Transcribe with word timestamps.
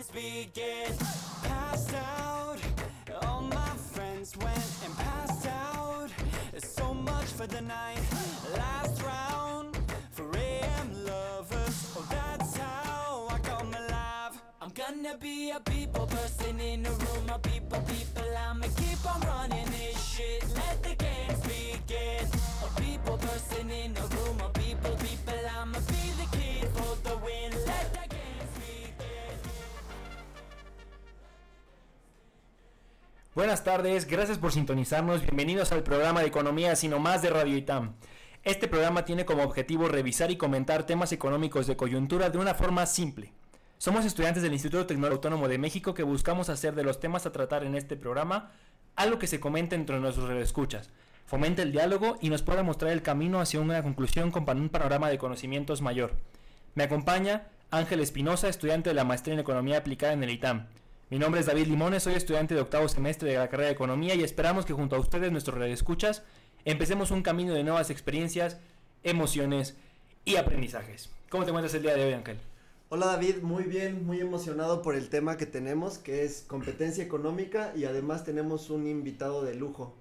games 0.00 0.08
begin. 0.12 0.96
Passed 1.42 1.94
out, 1.94 2.58
all 3.22 3.42
my 3.42 3.70
friends 3.92 4.36
went 4.38 4.70
and 4.84 4.96
passed 4.96 5.46
out. 5.46 6.08
So 6.58 6.94
much 6.94 7.26
for 7.26 7.46
the 7.46 7.60
night. 7.60 8.00
Last 8.56 9.02
round 9.02 9.76
for 10.12 10.26
AM 10.36 11.04
lovers. 11.04 11.94
Oh, 11.96 12.06
that's 12.10 12.56
how 12.56 13.28
I 13.30 13.38
come 13.38 13.74
alive. 13.74 14.40
I'm 14.60 14.70
gonna 14.70 15.16
be 15.18 15.50
a 15.50 15.60
people 15.60 16.06
person 16.06 16.60
in 16.60 16.82
the 16.82 16.90
room. 16.90 17.28
A 17.28 17.38
people, 17.38 17.80
people. 17.80 18.30
I'ma 18.48 18.66
keep 18.76 19.14
on 19.14 19.20
running 19.22 19.66
this 19.66 20.02
shit. 20.02 20.44
Let 20.54 20.82
the 20.82 20.94
games 20.94 21.40
begin. 21.40 22.26
A 22.64 22.80
people 22.80 23.18
person 23.18 23.70
in 23.70 23.94
the 23.94 24.02
room. 24.16 24.49
Buenas 33.40 33.64
tardes, 33.64 34.06
gracias 34.06 34.36
por 34.36 34.52
sintonizarnos. 34.52 35.22
Bienvenidos 35.22 35.72
al 35.72 35.82
programa 35.82 36.20
de 36.20 36.26
Economía 36.26 36.76
Sino 36.76 36.98
Más 36.98 37.22
de 37.22 37.30
Radio 37.30 37.56
ITAM. 37.56 37.94
Este 38.44 38.68
programa 38.68 39.06
tiene 39.06 39.24
como 39.24 39.42
objetivo 39.42 39.88
revisar 39.88 40.30
y 40.30 40.36
comentar 40.36 40.84
temas 40.84 41.10
económicos 41.12 41.66
de 41.66 41.74
coyuntura 41.74 42.28
de 42.28 42.36
una 42.36 42.52
forma 42.52 42.84
simple. 42.84 43.32
Somos 43.78 44.04
estudiantes 44.04 44.42
del 44.42 44.52
Instituto 44.52 44.84
Tecnológico 44.84 45.14
Autónomo 45.14 45.48
de 45.48 45.56
México 45.56 45.94
que 45.94 46.02
buscamos 46.02 46.50
hacer 46.50 46.74
de 46.74 46.84
los 46.84 47.00
temas 47.00 47.24
a 47.24 47.32
tratar 47.32 47.64
en 47.64 47.76
este 47.76 47.96
programa 47.96 48.52
algo 48.94 49.18
que 49.18 49.26
se 49.26 49.40
comente 49.40 49.74
entre 49.74 49.98
nuestros 50.00 50.28
redescuchas, 50.28 50.90
fomente 51.24 51.62
el 51.62 51.72
diálogo 51.72 52.18
y 52.20 52.28
nos 52.28 52.42
pueda 52.42 52.62
mostrar 52.62 52.92
el 52.92 53.00
camino 53.00 53.40
hacia 53.40 53.60
una 53.60 53.82
conclusión 53.82 54.32
con 54.32 54.46
un 54.50 54.68
panorama 54.68 55.08
de 55.08 55.16
conocimientos 55.16 55.80
mayor. 55.80 56.12
Me 56.74 56.82
acompaña 56.82 57.46
Ángel 57.70 58.00
Espinosa, 58.00 58.50
estudiante 58.50 58.90
de 58.90 58.94
la 58.94 59.04
maestría 59.04 59.32
en 59.32 59.40
Economía 59.40 59.78
Aplicada 59.78 60.12
en 60.12 60.24
el 60.24 60.28
ITAM. 60.28 60.66
Mi 61.10 61.18
nombre 61.18 61.40
es 61.40 61.46
David 61.46 61.66
Limones, 61.66 62.04
soy 62.04 62.14
estudiante 62.14 62.54
de 62.54 62.60
octavo 62.60 62.88
semestre 62.88 63.30
de 63.30 63.36
la 63.36 63.48
carrera 63.48 63.66
de 63.66 63.72
Economía 63.72 64.14
y 64.14 64.22
esperamos 64.22 64.64
que 64.64 64.74
junto 64.74 64.94
a 64.94 65.00
ustedes, 65.00 65.32
nuestros 65.32 65.58
redescuchas, 65.58 66.22
empecemos 66.64 67.10
un 67.10 67.24
camino 67.24 67.52
de 67.52 67.64
nuevas 67.64 67.90
experiencias, 67.90 68.58
emociones 69.02 69.74
y 70.24 70.36
aprendizajes. 70.36 71.10
¿Cómo 71.28 71.42
te 71.42 71.50
encuentras 71.50 71.74
el 71.74 71.82
día 71.82 71.96
de 71.96 72.04
hoy, 72.04 72.12
Ángel? 72.12 72.38
Hola 72.90 73.06
David, 73.06 73.38
muy 73.42 73.64
bien, 73.64 74.06
muy 74.06 74.20
emocionado 74.20 74.82
por 74.82 74.94
el 74.94 75.08
tema 75.08 75.36
que 75.36 75.46
tenemos, 75.46 75.98
que 75.98 76.22
es 76.22 76.44
competencia 76.46 77.02
económica 77.02 77.72
y 77.74 77.86
además 77.86 78.24
tenemos 78.24 78.70
un 78.70 78.86
invitado 78.86 79.42
de 79.42 79.56
lujo. 79.56 79.96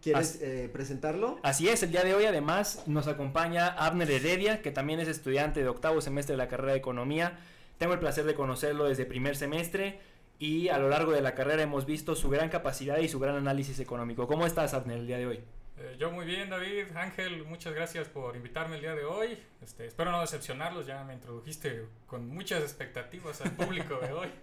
¿Quieres 0.00 0.40
eh, 0.40 0.70
presentarlo? 0.72 1.40
Así 1.42 1.68
es, 1.68 1.82
el 1.82 1.90
día 1.90 2.04
de 2.04 2.14
hoy 2.14 2.24
además 2.24 2.84
nos 2.86 3.06
acompaña 3.06 3.68
Abner 3.68 4.10
Heredia, 4.10 4.62
que 4.62 4.70
también 4.70 4.98
es 4.98 5.08
estudiante 5.08 5.60
de 5.60 5.68
octavo 5.68 6.00
semestre 6.00 6.32
de 6.32 6.38
la 6.38 6.48
carrera 6.48 6.72
de 6.72 6.78
Economía. 6.78 7.38
Tengo 7.76 7.92
el 7.92 7.98
placer 7.98 8.24
de 8.24 8.34
conocerlo 8.34 8.86
desde 8.86 9.04
primer 9.04 9.36
semestre 9.36 10.00
y 10.38 10.68
a 10.68 10.78
lo 10.78 10.88
largo 10.88 11.12
de 11.12 11.22
la 11.22 11.34
carrera 11.34 11.62
hemos 11.62 11.86
visto 11.86 12.14
su 12.14 12.28
gran 12.28 12.48
capacidad 12.48 12.98
y 12.98 13.08
su 13.08 13.18
gran 13.18 13.36
análisis 13.36 13.78
económico. 13.80 14.26
¿Cómo 14.26 14.46
estás, 14.46 14.74
Abner, 14.74 14.98
el 14.98 15.06
día 15.06 15.18
de 15.18 15.26
hoy? 15.26 15.40
Eh, 15.78 15.96
yo 15.98 16.10
muy 16.10 16.24
bien, 16.24 16.50
David. 16.50 16.86
Ángel, 16.94 17.44
muchas 17.44 17.74
gracias 17.74 18.08
por 18.08 18.36
invitarme 18.36 18.76
el 18.76 18.82
día 18.82 18.94
de 18.94 19.04
hoy. 19.04 19.38
Este, 19.62 19.86
espero 19.86 20.12
no 20.12 20.20
decepcionarlos, 20.20 20.86
ya 20.86 21.02
me 21.04 21.14
introdujiste 21.14 21.86
con 22.06 22.28
muchas 22.28 22.62
expectativas 22.62 23.40
al 23.40 23.52
público 23.52 23.98
de 23.98 24.12
hoy. 24.12 24.28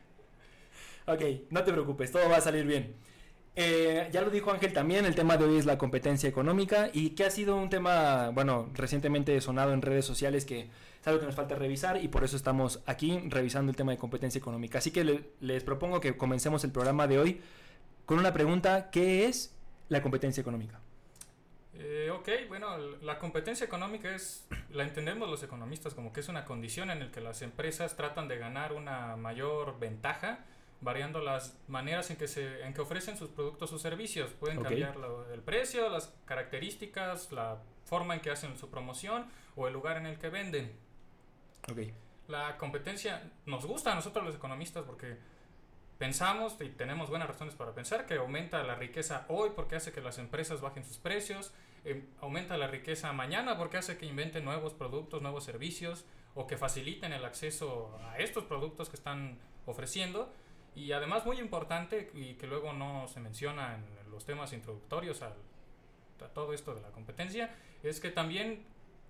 Ok, 1.08 1.22
no 1.50 1.64
te 1.64 1.72
preocupes, 1.72 2.12
todo 2.12 2.30
va 2.30 2.38
a 2.38 2.42
salir 2.42 2.64
bien. 2.64 2.96
Eh, 3.56 4.08
ya 4.14 4.22
lo 4.22 4.30
dijo 4.30 4.50
Ángel 4.52 4.72
también, 4.72 5.06
el 5.06 5.14
tema 5.14 5.36
de 5.36 5.44
hoy 5.44 5.58
es 5.58 5.66
la 5.66 5.78
competencia 5.78 6.30
económica 6.30 6.90
y 6.94 7.12
que 7.12 7.26
ha 7.26 7.32
sido 7.32 7.58
un 7.58 7.70
tema, 7.70 8.30
bueno, 8.30 8.70
recientemente 8.74 9.40
sonado 9.42 9.74
en 9.74 9.82
redes 9.82 10.06
sociales 10.06 10.46
que 10.46 10.62
es 11.02 11.08
algo 11.08 11.20
que 11.20 11.26
nos 11.26 11.36
falta 11.36 11.56
revisar 11.56 12.02
y 12.02 12.08
por 12.08 12.24
eso 12.24 12.38
estamos 12.38 12.82
aquí 12.86 13.20
revisando 13.28 13.70
el 13.70 13.76
tema 13.76 13.92
de 13.92 13.98
competencia 13.98 14.40
económica. 14.40 14.78
Así 14.78 14.92
que 14.92 15.04
le- 15.04 15.24
les 15.42 15.64
propongo 15.64 16.00
que 16.00 16.16
comencemos 16.16 16.64
el 16.64 16.72
programa 16.72 17.08
de 17.08 17.20
hoy 17.20 17.42
con 18.06 18.20
una 18.20 18.32
pregunta, 18.32 18.90
¿qué 18.90 19.26
es 19.26 19.54
la 19.90 20.02
competencia 20.02 20.40
económica? 20.40 20.80
Eh, 21.74 22.10
ok, 22.14 22.30
bueno, 22.48 22.78
la 23.02 23.18
competencia 23.20 23.66
económica 23.66 24.16
es, 24.16 24.46
la 24.70 24.84
entendemos 24.84 25.30
los 25.30 25.44
economistas 25.44 25.94
como 25.94 26.14
que 26.14 26.22
es 26.22 26.30
una 26.30 26.46
condición 26.46 26.90
en 26.90 27.00
la 27.00 27.12
que 27.12 27.20
las 27.20 27.42
empresas 27.42 27.98
tratan 27.98 28.28
de 28.30 28.38
ganar 28.38 28.72
una 28.72 29.18
mayor 29.18 29.78
ventaja 29.80 30.46
variando 30.82 31.22
las 31.22 31.58
maneras 31.68 32.10
en 32.10 32.18
que 32.18 32.28
se 32.28 32.64
en 32.64 32.74
que 32.74 32.82
ofrecen 32.82 33.16
sus 33.18 33.30
productos 33.30 33.72
o 33.72 33.80
servicios. 33.80 34.32
Pueden 34.32 34.58
Ok. 34.58 34.64
cambiar 34.66 34.96
lo- 34.98 35.32
el 35.32 35.42
precio, 35.42 35.90
las 35.90 36.14
características, 36.26 37.32
la 37.32 37.60
forma 37.86 38.16
en 38.16 38.22
que 38.22 38.32
hacen 38.32 38.58
su 38.58 38.70
promoción 38.70 39.28
o 39.56 39.68
el 39.68 39.74
lugar 39.74 39.98
en 39.98 40.06
el 40.08 40.18
que 40.18 40.30
venden. 40.30 40.72
La 42.28 42.58
competencia 42.58 43.32
nos 43.46 43.66
gusta 43.66 43.92
a 43.92 43.96
nosotros 43.96 44.26
los 44.26 44.36
economistas 44.36 44.84
porque 44.86 45.18
pensamos 45.98 46.56
y 46.62 46.70
tenemos 46.70 47.10
buenas 47.10 47.28
razones 47.28 47.54
para 47.56 47.74
pensar 47.74 48.06
que 48.08 48.16
aumenta 48.16 48.64
la 48.64 48.76
riqueza 48.76 49.26
hoy 49.30 49.52
porque 49.56 49.76
hace 49.76 49.92
que 49.92 50.02
las 50.02 50.18
empresas 50.18 50.62
bajen 50.62 50.84
sus 50.84 50.98
precios, 50.98 51.54
eh, 51.86 52.04
aumenta 52.22 52.58
la 52.58 52.68
riqueza 52.68 53.12
mañana 53.14 53.58
porque 53.58 53.78
hace 53.78 53.98
que 53.98 54.06
inventen 54.06 54.44
nuevos 54.46 54.74
productos, 54.74 55.22
nuevos 55.22 55.44
servicios 55.44 56.06
o 56.34 56.48
que 56.48 56.58
faciliten 56.58 57.14
el 57.14 57.26
acceso 57.26 58.00
a 58.02 58.18
estos 58.18 58.46
productos 58.46 58.90
que 58.90 58.96
están 58.96 59.38
ofreciendo. 59.68 60.34
Y 60.76 60.92
además 60.94 61.26
muy 61.26 61.40
importante 61.40 62.12
y 62.14 62.36
que 62.36 62.48
luego 62.48 62.74
no 62.74 63.08
se 63.08 63.20
menciona 63.20 63.76
en 63.76 64.12
los 64.12 64.26
temas 64.26 64.54
introductorios 64.54 65.22
al, 65.22 65.34
a 66.24 66.28
todo 66.30 66.54
esto 66.54 66.74
de 66.74 66.82
la 66.82 66.90
competencia, 66.90 67.54
es 67.84 68.00
que 68.00 68.10
también 68.10 68.64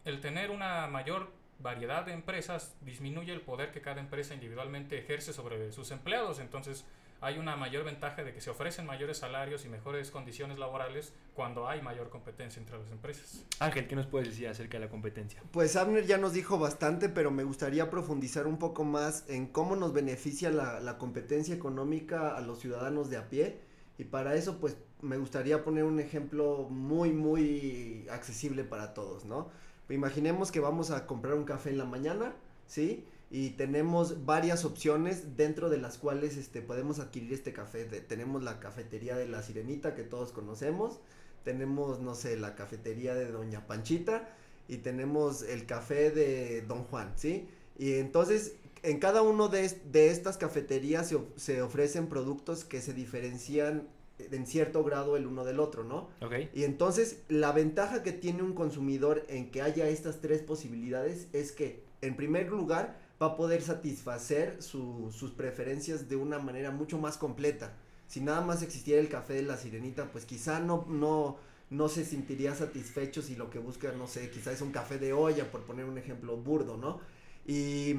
el 0.05 0.21
tener 0.21 0.49
una 0.49 0.87
mayor 0.87 1.31
variedad 1.59 2.05
de 2.05 2.13
empresas 2.13 2.75
disminuye 2.81 3.31
el 3.31 3.41
poder 3.41 3.71
que 3.71 3.81
cada 3.81 4.01
empresa 4.01 4.33
individualmente 4.33 4.97
ejerce 4.97 5.33
sobre 5.33 5.71
sus 5.71 5.91
empleados. 5.91 6.39
Entonces 6.39 6.85
hay 7.21 7.37
una 7.37 7.55
mayor 7.55 7.85
ventaja 7.85 8.23
de 8.23 8.33
que 8.33 8.41
se 8.41 8.49
ofrecen 8.49 8.87
mayores 8.87 9.19
salarios 9.19 9.63
y 9.63 9.69
mejores 9.69 10.09
condiciones 10.09 10.57
laborales 10.57 11.13
cuando 11.35 11.69
hay 11.69 11.81
mayor 11.81 12.09
competencia 12.09 12.59
entre 12.59 12.79
las 12.79 12.89
empresas. 12.89 13.45
Ángel, 13.59 13.87
¿qué 13.87 13.95
nos 13.95 14.07
puedes 14.07 14.29
decir 14.29 14.47
acerca 14.47 14.79
de 14.79 14.85
la 14.85 14.89
competencia? 14.89 15.41
Pues 15.51 15.75
Abner 15.75 16.05
ya 16.07 16.17
nos 16.17 16.33
dijo 16.33 16.57
bastante, 16.57 17.09
pero 17.09 17.29
me 17.29 17.43
gustaría 17.43 17.91
profundizar 17.91 18.47
un 18.47 18.57
poco 18.57 18.83
más 18.83 19.23
en 19.29 19.45
cómo 19.45 19.75
nos 19.75 19.93
beneficia 19.93 20.49
la, 20.49 20.79
la 20.79 20.97
competencia 20.97 21.53
económica 21.53 22.35
a 22.35 22.41
los 22.41 22.59
ciudadanos 22.59 23.11
de 23.11 23.17
a 23.17 23.29
pie. 23.29 23.59
Y 23.99 24.05
para 24.05 24.33
eso, 24.33 24.59
pues 24.59 24.77
me 25.01 25.17
gustaría 25.17 25.63
poner 25.63 25.83
un 25.83 25.99
ejemplo 25.99 26.67
muy, 26.69 27.11
muy 27.11 28.07
accesible 28.09 28.63
para 28.63 28.95
todos, 28.95 29.25
¿no? 29.25 29.49
Imaginemos 29.89 30.51
que 30.51 30.59
vamos 30.59 30.89
a 30.89 31.05
comprar 31.05 31.35
un 31.35 31.43
café 31.43 31.69
en 31.69 31.77
la 31.77 31.85
mañana, 31.85 32.33
¿sí? 32.65 33.05
Y 33.31 33.51
tenemos 33.51 34.25
varias 34.25 34.65
opciones 34.65 35.37
dentro 35.37 35.69
de 35.69 35.77
las 35.77 35.97
cuales 35.97 36.35
este, 36.35 36.61
podemos 36.61 36.99
adquirir 36.99 37.31
este 37.33 37.53
café. 37.53 37.85
De- 37.85 38.01
tenemos 38.01 38.43
la 38.43 38.59
cafetería 38.59 39.15
de 39.15 39.27
la 39.27 39.41
Sirenita 39.41 39.95
que 39.95 40.03
todos 40.03 40.31
conocemos. 40.33 40.99
Tenemos, 41.45 42.01
no 42.01 42.13
sé, 42.13 42.37
la 42.37 42.55
cafetería 42.55 43.15
de 43.15 43.31
Doña 43.31 43.65
Panchita. 43.67 44.27
Y 44.67 44.77
tenemos 44.77 45.43
el 45.43 45.65
café 45.65 46.11
de 46.11 46.61
Don 46.63 46.83
Juan, 46.83 47.13
¿sí? 47.15 47.47
Y 47.79 47.93
entonces, 47.95 48.55
en 48.83 48.99
cada 48.99 49.21
uno 49.21 49.47
de, 49.47 49.69
de 49.91 50.09
estas 50.11 50.37
cafeterías 50.37 51.07
se, 51.07 51.17
se 51.37 51.61
ofrecen 51.61 52.07
productos 52.07 52.63
que 52.65 52.81
se 52.81 52.93
diferencian 52.93 53.87
en 54.19 54.45
cierto 54.45 54.83
grado 54.83 55.17
el 55.17 55.25
uno 55.25 55.45
del 55.45 55.59
otro, 55.59 55.83
¿no? 55.83 56.09
Ok, 56.21 56.33
Y 56.53 56.63
entonces 56.65 57.23
la 57.27 57.51
ventaja 57.53 58.03
que 58.03 58.11
tiene 58.11 58.43
un 58.43 58.53
consumidor 58.53 59.25
en 59.29 59.49
que 59.51 59.61
haya 59.63 59.87
estas 59.87 60.21
tres 60.21 60.41
posibilidades 60.43 61.27
es 61.33 61.51
que 61.51 61.81
en 62.01 62.15
primer 62.15 62.47
lugar 62.49 62.99
va 63.21 63.27
a 63.27 63.35
poder 63.37 63.61
satisfacer 63.61 64.61
su- 64.61 65.11
sus 65.11 65.31
preferencias 65.31 66.09
de 66.09 66.15
una 66.15 66.39
manera 66.39 66.71
mucho 66.71 66.97
más 66.97 67.17
completa. 67.17 67.73
Si 68.07 68.19
nada 68.21 68.41
más 68.41 68.61
existiera 68.63 68.99
el 69.01 69.09
café 69.09 69.33
de 69.35 69.43
la 69.43 69.57
sirenita, 69.57 70.11
pues 70.11 70.25
quizá 70.25 70.59
no, 70.59 70.85
no, 70.89 71.37
no 71.69 71.87
se 71.89 72.03
sentiría 72.05 72.55
satisfecho 72.55 73.21
si 73.21 73.35
lo 73.35 73.49
que 73.49 73.59
busca, 73.59 73.91
no 73.93 74.07
sé, 74.07 74.29
quizá 74.31 74.51
es 74.51 74.61
un 74.61 74.71
café 74.71 74.97
de 74.97 75.13
olla, 75.13 75.49
por 75.51 75.61
poner 75.65 75.85
un 75.85 75.97
ejemplo 75.97 76.35
burdo, 76.37 76.77
¿no? 76.77 76.99
Y, 77.45 77.95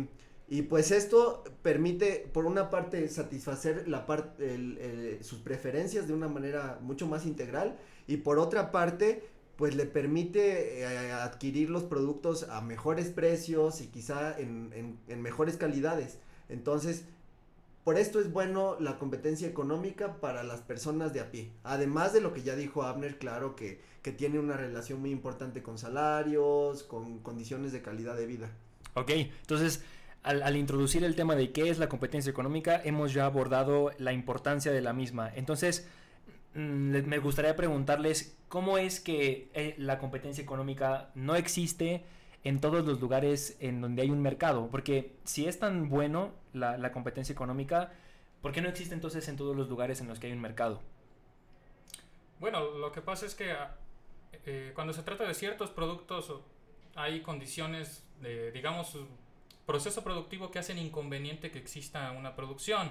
y 0.49 0.63
pues 0.63 0.91
esto 0.91 1.45
permite, 1.63 2.29
por 2.33 2.45
una 2.47 2.69
parte, 2.71 3.09
satisfacer 3.09 3.89
la 3.89 4.07
sus 5.23 5.39
preferencias 5.39 6.07
de 6.07 6.15
una 6.15 6.29
manera 6.29 6.79
mucho 6.83 7.07
más 7.07 7.27
integral 7.27 7.79
y 8.07 8.19
por 8.19 8.39
otra 8.39 8.71
parte, 8.73 9.25
pues 9.57 9.75
le 9.75 9.87
permite 9.87 10.81
eh, 10.81 11.13
adquirir 11.13 11.71
los 11.71 11.85
productos 11.85 12.49
a 12.49 12.61
mejores 12.63 13.11
precios 13.11 13.81
y 13.81 13.87
quizá 13.89 14.39
en, 14.39 14.99
en- 15.09 15.23
mejores 15.23 15.57
calidades. 15.57 16.19
Entonces, 16.49 17.05
por 17.85 17.99
esto 17.99 18.21
es 18.21 18.33
bueno 18.33 18.77
la 18.81 18.99
competencia 18.99 19.49
económica 19.49 20.21
para 20.21 20.43
las 20.45 20.61
personas 20.61 21.13
de 21.13 21.21
a 21.21 21.31
pie. 21.31 21.51
Además 21.65 22.13
de 22.13 22.21
lo 22.21 22.33
que 22.33 22.43
ya 22.43 22.55
dijo 22.57 22.83
Abner, 22.85 23.19
claro 23.19 23.57
que, 23.57 23.81
que 24.03 24.13
tiene 24.13 24.39
una 24.39 24.57
relación 24.57 25.01
muy 25.01 25.11
importante 25.11 25.63
con 25.63 25.79
salarios, 25.79 26.85
con 26.85 27.19
condiciones 27.21 27.73
de 27.73 27.83
calidad 27.83 28.17
de 28.17 28.27
vida. 28.27 28.51
ok, 28.95 29.11
entonces 29.11 29.83
al, 30.23 30.43
al 30.45 30.57
introducir 30.57 31.03
el 31.03 31.17
tema 31.17 31.35
de 31.35 31.51
qué 31.51 31.69
es 31.71 31.79
la 31.79 31.89
competencia 31.89 32.31
económica, 32.31 32.81
hemos 32.85 33.13
ya 33.13 33.27
abordado 33.27 33.91
la 33.99 34.13
importancia 34.13 34.71
de 34.71 34.81
la 34.81 34.93
misma. 34.93 35.29
Entonces, 35.35 35.89
me 36.55 37.19
gustaría 37.19 37.57
preguntarles 37.57 38.37
cómo 38.49 38.79
es 38.79 39.01
que 39.01 39.49
eh, 39.55 39.75
la 39.79 39.99
competencia 39.99 40.43
económica 40.43 41.11
no 41.15 41.35
existe 41.35 42.05
en 42.45 42.61
todos 42.61 42.85
los 42.85 43.01
lugares 43.01 43.57
en 43.61 43.81
donde 43.81 44.03
hay 44.03 44.11
un 44.11 44.21
mercado. 44.21 44.69
Porque 44.71 45.17
si 45.25 45.47
es 45.47 45.59
tan 45.59 45.89
bueno 45.89 46.33
la, 46.53 46.77
la 46.77 46.93
competencia 46.93 47.33
económica, 47.33 47.93
¿por 48.41 48.53
qué 48.53 48.61
no 48.61 48.69
existe 48.69 48.95
entonces 48.95 49.27
en 49.29 49.37
todos 49.37 49.57
los 49.57 49.69
lugares 49.69 50.01
en 50.01 50.09
los 50.09 50.19
que 50.19 50.27
hay 50.27 50.33
un 50.33 50.41
mercado? 50.41 50.81
Bueno, 52.41 52.73
lo 52.73 52.91
que 52.91 53.01
pasa 53.01 53.25
es 53.25 53.35
que 53.35 53.53
ah, 53.53 53.77
eh, 54.45 54.73
cuando 54.75 54.93
se 54.93 55.03
trata 55.03 55.25
de 55.25 55.35
ciertos 55.35 55.71
productos 55.71 56.33
hay 56.97 57.23
condiciones 57.23 58.05
de, 58.21 58.51
digamos, 58.53 58.97
proceso 59.65 60.03
productivo 60.03 60.51
que 60.51 60.59
hacen 60.59 60.79
inconveniente 60.79 61.51
que 61.51 61.59
exista 61.59 62.11
una 62.13 62.35
producción. 62.35 62.91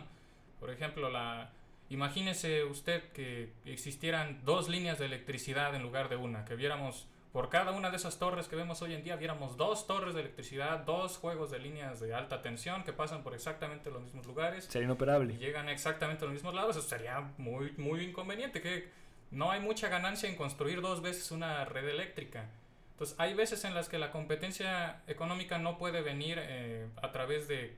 Por 0.60 0.70
ejemplo, 0.70 1.10
la 1.10 1.52
imagínese 1.92 2.64
usted 2.64 3.12
que 3.12 3.54
existieran 3.66 4.42
dos 4.46 4.70
líneas 4.70 4.98
de 5.00 5.06
electricidad 5.06 5.76
en 5.76 5.84
lugar 5.84 6.10
de 6.10 6.16
una, 6.16 6.46
que 6.46 6.56
viéramos 6.56 7.08
por 7.32 7.50
cada 7.50 7.72
una 7.72 7.90
de 7.90 7.96
esas 7.96 8.20
torres 8.20 8.48
que 8.48 8.56
vemos 8.56 8.82
hoy 8.82 8.94
en 8.94 9.04
día, 9.04 9.16
viéramos 9.16 9.56
dos 9.56 9.88
torres 9.88 10.14
de 10.14 10.22
electricidad, 10.22 10.80
dos 10.80 11.18
juegos 11.18 11.50
de 11.50 11.60
líneas 11.60 12.00
de 12.00 12.14
alta 12.14 12.42
tensión 12.42 12.84
que 12.84 12.92
pasan 12.92 13.24
por 13.24 13.34
exactamente 13.34 13.90
los 13.90 14.02
mismos 14.02 14.26
lugares 14.26 14.66
Sería 14.66 14.84
y 14.84 14.86
inoperable. 14.86 15.38
llegan 15.38 15.70
exactamente 15.70 16.26
a 16.26 16.28
los 16.28 16.34
mismos 16.34 16.54
lados, 16.54 16.76
eso 16.76 16.88
sería 16.88 17.32
muy, 17.38 17.72
muy 17.78 18.02
inconveniente, 18.02 18.62
que 18.62 18.90
no 19.32 19.50
hay 19.50 19.62
mucha 19.62 19.88
ganancia 19.88 20.28
en 20.28 20.36
construir 20.36 20.82
dos 20.82 21.02
veces 21.02 21.32
una 21.32 21.64
red 21.64 21.88
eléctrica. 21.88 22.50
Entonces, 22.92 23.16
hay 23.18 23.34
veces 23.34 23.64
en 23.64 23.74
las 23.74 23.88
que 23.88 23.98
la 23.98 24.12
competencia 24.12 25.02
económica 25.08 25.58
no 25.58 25.78
puede 25.78 26.02
venir 26.02 26.38
eh, 26.40 26.88
a 27.02 27.12
través 27.12 27.48
de, 27.48 27.76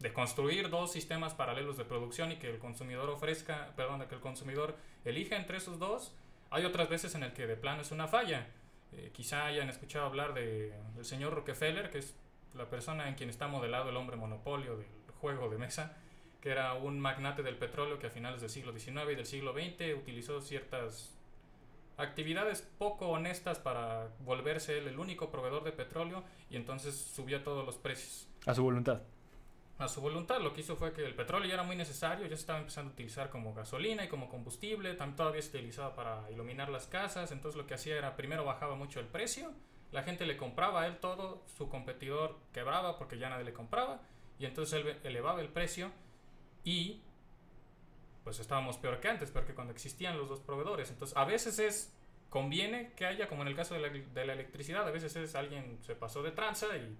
de 0.00 0.12
construir 0.12 0.68
dos 0.68 0.92
sistemas 0.92 1.34
paralelos 1.34 1.76
de 1.76 1.84
producción 1.84 2.32
y 2.32 2.36
que 2.36 2.50
el 2.50 2.58
consumidor 2.58 3.08
ofrezca, 3.08 3.72
perdón, 3.76 4.04
que 4.08 4.14
el 4.14 4.20
consumidor 4.20 4.76
elija 5.04 5.36
entre 5.36 5.56
esos 5.58 5.78
dos. 5.78 6.14
Hay 6.50 6.64
otras 6.64 6.88
veces 6.88 7.14
en 7.14 7.22
el 7.22 7.32
que 7.32 7.46
de 7.46 7.56
plano 7.56 7.82
es 7.82 7.90
una 7.90 8.06
falla. 8.08 8.46
Eh, 8.92 9.10
quizá 9.12 9.46
hayan 9.46 9.68
escuchado 9.68 10.06
hablar 10.06 10.34
de, 10.34 10.72
del 10.94 11.04
señor 11.04 11.34
Rockefeller, 11.34 11.90
que 11.90 11.98
es 11.98 12.14
la 12.54 12.68
persona 12.68 13.08
en 13.08 13.14
quien 13.14 13.30
está 13.30 13.48
modelado 13.48 13.90
el 13.90 13.96
hombre 13.96 14.16
monopolio 14.16 14.76
del 14.76 14.86
juego 15.20 15.48
de 15.48 15.58
mesa 15.58 15.96
que 16.46 16.52
era 16.52 16.74
un 16.74 17.00
magnate 17.00 17.42
del 17.42 17.56
petróleo 17.56 17.98
que 17.98 18.06
a 18.06 18.10
finales 18.10 18.40
del 18.40 18.50
siglo 18.50 18.72
XIX 18.72 19.02
y 19.10 19.14
del 19.16 19.26
siglo 19.26 19.52
XX 19.52 19.96
utilizó 19.98 20.40
ciertas 20.40 21.12
actividades 21.96 22.62
poco 22.78 23.08
honestas 23.08 23.58
para 23.58 24.10
volverse 24.20 24.78
el 24.78 24.96
único 24.96 25.28
proveedor 25.28 25.64
de 25.64 25.72
petróleo 25.72 26.22
y 26.48 26.54
entonces 26.54 26.94
subió 26.94 27.42
todos 27.42 27.66
los 27.66 27.78
precios 27.78 28.28
A 28.46 28.54
su 28.54 28.62
voluntad. 28.62 29.02
A 29.78 29.88
su 29.88 30.00
voluntad. 30.00 30.40
Lo 30.40 30.54
que 30.54 30.60
hizo 30.62 30.76
fue 30.76 30.92
que 30.92 31.04
el 31.04 31.14
petróleo 31.14 31.48
ya 31.48 31.54
era 31.54 31.62
muy 31.62 31.76
necesario, 31.76 32.26
ya 32.26 32.36
se 32.36 32.40
estaba 32.40 32.58
empezando 32.60 32.90
a 32.90 32.94
utilizar 32.94 33.30
como 33.30 33.54
gasolina 33.54 34.04
y 34.04 34.08
como 34.08 34.28
combustible, 34.28 34.94
también 34.94 35.16
todavía 35.16 35.42
se 35.42 35.50
utilizaba 35.50 35.94
para 35.94 36.30
iluminar 36.30 36.68
las 36.68 36.86
casas, 36.86 37.30
entonces 37.32 37.56
lo 37.56 37.66
que 37.66 37.74
hacía 37.74 37.96
era 37.96 38.16
primero 38.16 38.44
bajaba 38.44 38.74
mucho 38.74 39.00
el 39.00 39.06
precio, 39.06 39.52
la 39.92 40.02
gente 40.02 40.26
le 40.26 40.36
compraba 40.36 40.82
a 40.82 40.86
él 40.86 40.98
todo, 40.98 41.44
su 41.46 41.68
competidor 41.68 42.36
quebraba 42.52 42.98
porque 42.98 43.18
ya 43.18 43.28
nadie 43.28 43.44
le 43.44 43.52
compraba 43.52 44.00
y 44.38 44.46
entonces 44.46 44.84
él 44.84 44.98
elevaba 45.04 45.40
el 45.40 45.48
precio 45.48 45.92
y 46.64 47.02
pues 48.24 48.40
estábamos 48.40 48.76
peor 48.78 48.98
que 49.00 49.08
antes, 49.08 49.30
peor 49.30 49.46
que 49.46 49.54
cuando 49.54 49.72
existían 49.72 50.18
los 50.18 50.28
dos 50.28 50.40
proveedores. 50.40 50.90
Entonces 50.90 51.16
a 51.16 51.24
veces 51.24 51.58
es 51.60 51.92
conviene 52.28 52.92
que 52.96 53.06
haya, 53.06 53.28
como 53.28 53.42
en 53.42 53.48
el 53.48 53.54
caso 53.54 53.74
de 53.74 53.80
la, 53.80 53.88
de 53.88 54.26
la 54.26 54.32
electricidad, 54.32 54.86
a 54.86 54.90
veces 54.90 55.14
es 55.14 55.34
alguien 55.36 55.78
se 55.82 55.94
pasó 55.94 56.22
de 56.22 56.32
tranza 56.32 56.76
y 56.76 56.96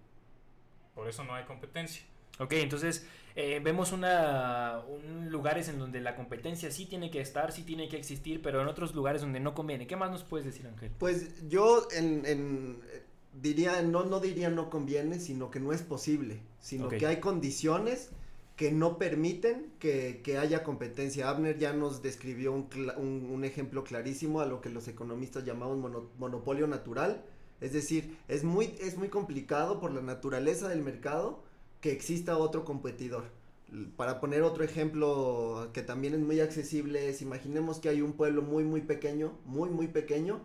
por 0.94 1.08
eso 1.08 1.25
no 1.25 1.34
hay 1.34 1.44
competencia. 1.44 2.06
Ok, 2.38 2.52
entonces 2.52 3.06
eh, 3.34 3.60
vemos 3.62 3.92
una, 3.92 4.82
un 4.88 5.30
lugares 5.30 5.68
en 5.68 5.78
donde 5.78 6.00
la 6.00 6.14
competencia 6.16 6.70
sí 6.70 6.86
tiene 6.86 7.10
que 7.10 7.20
estar, 7.20 7.52
sí 7.52 7.62
tiene 7.62 7.88
que 7.88 7.96
existir, 7.96 8.42
pero 8.42 8.60
en 8.60 8.68
otros 8.68 8.94
lugares 8.94 9.22
donde 9.22 9.40
no 9.40 9.54
conviene. 9.54 9.86
¿Qué 9.86 9.96
más 9.96 10.10
nos 10.10 10.24
puedes 10.24 10.46
decir, 10.46 10.66
Ángel? 10.66 10.90
Pues 10.98 11.48
yo 11.48 11.88
en, 11.92 12.26
en, 12.26 12.80
eh, 12.92 13.02
diría, 13.40 13.82
no, 13.82 14.04
no 14.04 14.20
diría 14.20 14.50
no 14.50 14.70
conviene, 14.70 15.18
sino 15.20 15.50
que 15.50 15.60
no 15.60 15.72
es 15.72 15.82
posible, 15.82 16.40
sino 16.60 16.88
que 16.88 17.06
hay 17.06 17.20
condiciones 17.20 18.10
que 18.56 18.72
no 18.72 18.96
permiten 18.96 19.70
que, 19.78 20.22
que 20.24 20.38
haya 20.38 20.64
competencia. 20.64 21.28
Abner 21.28 21.58
ya 21.58 21.74
nos 21.74 22.02
describió 22.02 22.52
un, 22.52 22.68
un, 22.96 23.28
un 23.30 23.44
ejemplo 23.44 23.84
clarísimo 23.84 24.40
a 24.40 24.46
lo 24.46 24.62
que 24.62 24.70
los 24.70 24.88
economistas 24.88 25.44
llamamos 25.44 25.76
mono- 25.76 26.08
monopolio 26.18 26.66
natural. 26.66 27.22
Es 27.60 27.74
decir, 27.74 28.16
es 28.28 28.44
muy, 28.44 28.74
es 28.80 28.96
muy 28.96 29.08
complicado 29.08 29.78
por 29.78 29.92
la 29.92 30.00
naturaleza 30.00 30.68
del 30.68 30.82
mercado 30.82 31.44
que 31.81 31.93
exista 31.93 32.37
otro 32.38 32.64
competidor. 32.64 33.25
Para 33.96 34.20
poner 34.20 34.43
otro 34.43 34.62
ejemplo 34.62 35.70
que 35.73 35.82
también 35.82 36.14
es 36.14 36.20
muy 36.20 36.38
accesible, 36.40 37.08
es 37.08 37.20
imaginemos 37.20 37.81
que 37.81 37.88
hay 37.88 38.00
un 38.00 38.12
pueblo 38.12 38.43
muy 38.43 38.62
muy 38.64 38.81
pequeño, 38.81 39.32
muy 39.44 39.69
muy 39.70 39.88
pequeño, 39.88 40.40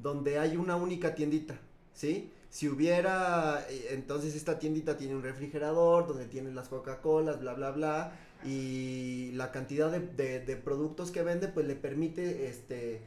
donde 0.00 0.38
hay 0.40 0.56
una 0.56 0.74
única 0.76 1.14
tiendita, 1.14 1.58
¿sí? 1.94 2.30
Si 2.50 2.68
hubiera, 2.68 3.64
eh, 3.68 3.88
entonces 3.90 4.34
esta 4.34 4.58
tiendita 4.58 4.96
tiene 4.96 5.14
un 5.16 5.22
refrigerador, 5.22 6.06
donde 6.06 6.26
tiene 6.26 6.52
las 6.52 6.68
Coca-Colas, 6.68 7.40
bla, 7.40 7.54
bla, 7.54 7.70
bla, 7.72 8.12
y 8.44 9.30
la 9.34 9.50
cantidad 9.52 9.90
de, 9.90 10.00
de- 10.00 10.40
de 10.40 10.56
productos 10.56 11.10
que 11.10 11.22
vende, 11.22 11.48
pues 11.48 11.66
le 11.66 11.74
permite, 11.76 12.48
este, 12.48 13.00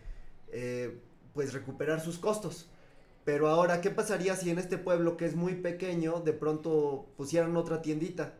eh, 0.51 0.97
pues 1.33 1.53
recuperar 1.53 2.01
sus 2.01 2.17
costos. 2.19 2.69
Pero 3.27 3.49
ahora, 3.49 3.81
¿qué 3.81 3.89
pasaría 3.91 4.37
si 4.37 4.51
en 4.51 4.57
este 4.57 4.77
pueblo 4.77 5.17
que 5.17 5.25
es 5.25 5.35
muy 5.35 5.55
pequeño, 5.55 6.21
de 6.21 6.31
pronto 6.31 7.09
pusieran 7.17 7.57
otra 7.57 7.81
tiendita? 7.81 8.35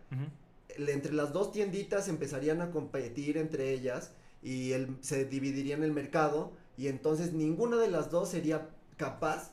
Entre 0.78 1.12
las 1.12 1.34
dos 1.34 1.52
tienditas 1.52 2.08
empezarían 2.08 2.62
a 2.62 2.72
competir 2.72 3.36
entre 3.38 3.74
ellas 3.74 4.14
y 4.42 4.72
el, 4.72 4.96
se 5.02 5.26
dividirían 5.26 5.84
el 5.84 5.92
mercado 5.92 6.54
y 6.78 6.88
entonces 6.88 7.34
ninguna 7.34 7.76
de 7.76 7.90
las 7.92 8.12
dos 8.12 8.30
sería 8.30 8.70
capaz 8.96 9.52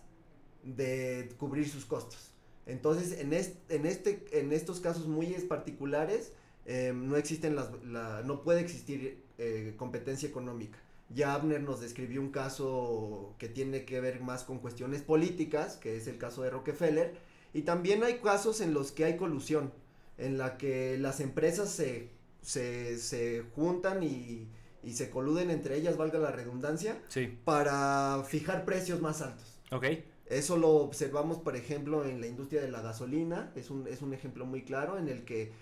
de 0.63 1.31
cubrir 1.37 1.69
sus 1.69 1.85
costos. 1.85 2.31
Entonces 2.67 3.19
en, 3.19 3.33
est- 3.33 3.69
en, 3.73 3.87
este, 3.87 4.25
en 4.39 4.53
estos 4.53 4.79
casos 4.79 5.09
muy 5.09 5.35
es- 5.35 5.43
particulares 5.43 6.33
eh, 6.65 6.93
no 6.95 7.17
existen 7.17 7.57
las, 7.57 7.71
la- 7.85 8.23
no 8.25 8.45
puede 8.45 8.61
existir 8.61 9.25
eh, 9.39 9.75
competencia 9.77 10.29
económica. 10.29 10.79
Ya 11.11 11.35
Abner 11.35 11.61
nos 11.63 11.81
describió 11.81 12.21
un 12.21 12.31
caso 12.31 13.35
que 13.39 13.49
tiene 13.49 13.85
que 13.85 14.01
ver 14.01 14.21
más 14.21 14.45
con 14.45 14.59
cuestiones 14.59 15.03
políticas, 15.03 15.77
que 15.77 15.97
es 15.97 16.07
el 16.09 16.19
caso 16.19 16.43
de 16.43 16.51
Rockefeller, 16.51 17.17
y 17.53 17.63
también 17.63 18.03
hay 18.03 18.19
casos 18.19 18.61
en 18.61 18.75
los 18.75 18.91
que 18.93 19.05
hay 19.05 19.17
colusión 19.17 19.73
en 20.19 20.39
la 20.39 20.57
que 20.57 20.97
las 20.99 21.21
empresas 21.21 21.71
se, 21.71 22.09
se, 22.41 22.99
se 22.99 23.45
juntan 23.55 24.03
y, 24.03 24.49
y 24.83 24.93
se 24.93 25.11
coluden 25.11 25.51
entre 25.51 25.77
ellas, 25.77 25.97
valga 25.97 26.19
la 26.19 26.31
redundancia, 26.31 27.01
Sí, 27.09 27.37
para 27.45 28.23
fijar 28.27 28.65
precios 28.65 29.01
más 29.01 29.23
altos. 29.23 29.61
ok. 29.71 29.85
Eso 30.27 30.57
lo 30.57 30.71
observamos, 30.77 31.39
por 31.39 31.55
ejemplo, 31.55 32.07
en 32.07 32.21
la 32.21 32.27
industria 32.27 32.63
de 32.63 32.71
la 32.71 32.81
gasolina, 32.81 33.53
es 33.57 33.71
un, 33.71 33.87
es 33.87 34.01
un 34.01 34.15
ejemplo 34.15 34.47
muy 34.47 34.63
claro 34.63 34.99
en 34.99 35.09
el 35.09 35.25
que 35.27 35.53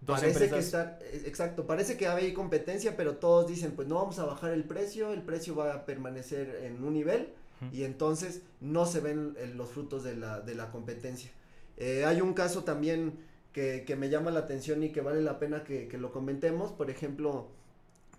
Dos 0.00 0.20
parece 0.20 0.38
que 0.50 0.58
está, 0.58 0.98
eh, 1.02 1.22
exacto, 1.26 1.66
parece 1.66 1.96
que 1.96 2.06
hay 2.06 2.32
competencia, 2.32 2.96
pero 2.96 3.16
todos 3.16 3.46
dicen, 3.48 3.72
pues 3.72 3.88
no 3.88 3.96
vamos 3.96 4.18
a 4.18 4.24
bajar 4.24 4.52
el 4.52 4.64
precio, 4.64 5.12
el 5.12 5.22
precio 5.22 5.56
va 5.56 5.72
a 5.74 5.84
permanecer 5.86 6.60
en 6.64 6.82
un 6.84 6.94
nivel 6.94 7.28
y 7.72 7.84
entonces 7.84 8.42
no 8.60 8.84
se 8.86 9.00
ven 9.00 9.34
eh, 9.38 9.50
los 9.54 9.70
frutos 9.70 10.04
de 10.04 10.14
la, 10.14 10.40
de 10.40 10.54
la 10.54 10.70
competencia. 10.70 11.30
Eh, 11.78 12.04
hay 12.04 12.20
un 12.20 12.34
caso 12.34 12.64
también 12.64 13.14
que, 13.52 13.84
que 13.86 13.96
me 13.96 14.10
llama 14.10 14.30
la 14.30 14.40
atención 14.40 14.82
y 14.82 14.90
que 14.92 15.00
vale 15.00 15.22
la 15.22 15.38
pena 15.38 15.64
que, 15.64 15.88
que 15.88 15.98
lo 15.98 16.12
comentemos, 16.12 16.70
por 16.72 16.90
ejemplo, 16.90 17.48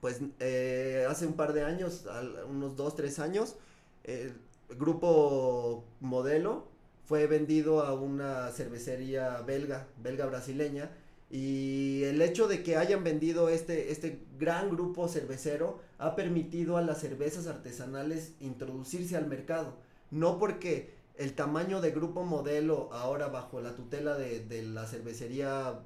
pues 0.02 0.22
eh, 0.40 1.06
hace 1.10 1.26
un 1.28 1.34
par 1.34 1.54
de 1.54 1.64
años, 1.64 2.08
al- 2.08 2.44
unos 2.50 2.76
dos, 2.76 2.96
tres 2.96 3.20
años, 3.20 3.56
el 4.04 4.34
grupo 4.78 5.84
Modelo 6.02 6.68
fue 7.06 7.28
vendido 7.28 7.84
a 7.84 7.94
una 7.94 8.50
cervecería 8.52 9.42
belga, 9.42 9.88
belga 10.02 10.26
brasileña, 10.26 10.90
y 11.30 12.04
el 12.04 12.22
hecho 12.22 12.48
de 12.48 12.64
que 12.64 12.78
hayan 12.78 13.04
vendido 13.04 13.50
este, 13.50 13.92
este 13.92 14.22
gran 14.40 14.70
grupo 14.70 15.08
cervecero 15.08 15.82
ha 15.98 16.16
permitido 16.16 16.78
a 16.78 16.82
las 16.82 17.02
cervezas 17.02 17.48
artesanales 17.48 18.34
introducirse 18.40 19.18
al 19.18 19.28
mercado. 19.28 19.78
No 20.10 20.40
porque 20.40 20.96
el 21.18 21.34
tamaño 21.34 21.82
de 21.82 21.92
grupo 21.92 22.24
modelo 22.24 22.90
ahora 22.94 23.28
bajo 23.28 23.60
la 23.60 23.76
tutela 23.76 24.16
de, 24.16 24.40
de 24.46 24.64
la 24.64 24.86
cervecería 24.86 25.82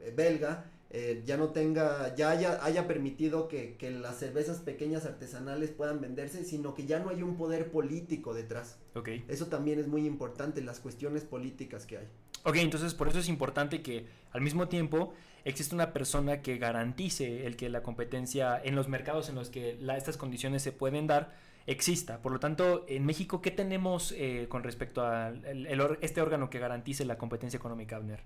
eh, 0.00 0.12
belga 0.14 0.66
eh, 0.94 1.22
ya 1.24 1.38
no 1.38 1.48
tenga, 1.52 2.14
ya 2.16 2.30
haya, 2.30 2.62
haya 2.62 2.86
permitido 2.86 3.48
que, 3.48 3.76
que 3.78 3.90
las 3.90 4.18
cervezas 4.18 4.58
pequeñas 4.58 5.06
artesanales 5.06 5.70
puedan 5.70 6.02
venderse, 6.02 6.44
sino 6.44 6.74
que 6.74 6.84
ya 6.84 6.98
no 6.98 7.08
hay 7.08 7.22
un 7.22 7.38
poder 7.38 7.70
político 7.70 8.34
detrás. 8.34 8.76
Ok. 8.94 9.08
Eso 9.26 9.46
también 9.46 9.78
es 9.78 9.88
muy 9.88 10.06
importante, 10.06 10.60
las 10.60 10.80
cuestiones 10.80 11.24
políticas 11.24 11.86
que 11.86 11.96
hay. 11.96 12.08
Ok, 12.44 12.56
entonces 12.56 12.94
por 12.94 13.08
eso 13.08 13.18
es 13.20 13.28
importante 13.28 13.82
que 13.82 14.06
al 14.32 14.40
mismo 14.40 14.68
tiempo 14.68 15.14
existe 15.44 15.74
una 15.74 15.92
persona 15.92 16.42
que 16.42 16.58
garantice 16.58 17.46
el 17.46 17.56
que 17.56 17.68
la 17.68 17.82
competencia 17.82 18.60
en 18.62 18.74
los 18.74 18.88
mercados 18.88 19.28
en 19.28 19.34
los 19.36 19.50
que 19.50 19.76
la- 19.80 19.96
estas 19.96 20.16
condiciones 20.16 20.62
se 20.62 20.72
pueden 20.72 21.06
dar 21.06 21.32
exista. 21.66 22.18
Por 22.20 22.32
lo 22.32 22.40
tanto, 22.40 22.84
en 22.88 23.06
México, 23.06 23.40
¿qué 23.40 23.50
tenemos 23.52 24.12
eh, 24.16 24.46
con 24.48 24.64
respecto 24.64 25.04
a 25.06 25.28
el- 25.28 25.68
este 26.00 26.20
órgano 26.20 26.50
que 26.50 26.58
garantice 26.58 27.04
la 27.04 27.16
competencia 27.18 27.56
económica, 27.56 27.96
Abner? 27.96 28.20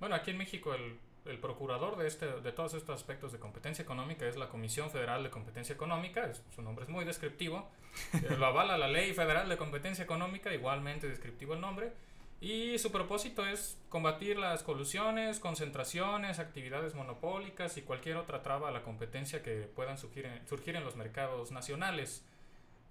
Bueno, 0.00 0.14
aquí 0.16 0.30
en 0.32 0.38
México 0.38 0.74
el, 0.74 0.96
el 1.26 1.38
procurador 1.38 1.96
de, 1.96 2.08
este, 2.08 2.26
de 2.40 2.52
todos 2.52 2.74
estos 2.74 2.94
aspectos 2.96 3.30
de 3.32 3.38
competencia 3.38 3.82
económica 3.82 4.26
es 4.26 4.36
la 4.36 4.48
Comisión 4.48 4.90
Federal 4.90 5.22
de 5.22 5.30
Competencia 5.30 5.74
Económica, 5.74 6.26
es- 6.28 6.42
su 6.54 6.62
nombre 6.62 6.84
es 6.84 6.90
muy 6.90 7.04
descriptivo, 7.04 7.68
eh, 8.14 8.34
lo 8.38 8.46
avala 8.46 8.76
la 8.78 8.88
Ley 8.88 9.12
Federal 9.12 9.48
de 9.48 9.56
Competencia 9.56 10.02
Económica, 10.02 10.52
igualmente 10.52 11.08
descriptivo 11.08 11.54
el 11.54 11.60
nombre, 11.60 11.92
Y 12.40 12.78
su 12.78 12.90
propósito 12.90 13.46
es 13.46 13.78
combatir 13.90 14.38
las 14.38 14.62
colusiones, 14.62 15.38
concentraciones, 15.40 16.38
actividades 16.38 16.94
monopólicas 16.94 17.76
y 17.76 17.82
cualquier 17.82 18.16
otra 18.16 18.42
traba 18.42 18.68
a 18.68 18.72
la 18.72 18.82
competencia 18.82 19.42
que 19.42 19.68
puedan 19.74 19.98
surgir 19.98 20.24
en, 20.26 20.84
los 20.84 20.96
mercados 20.96 21.52
nacionales. 21.52 22.24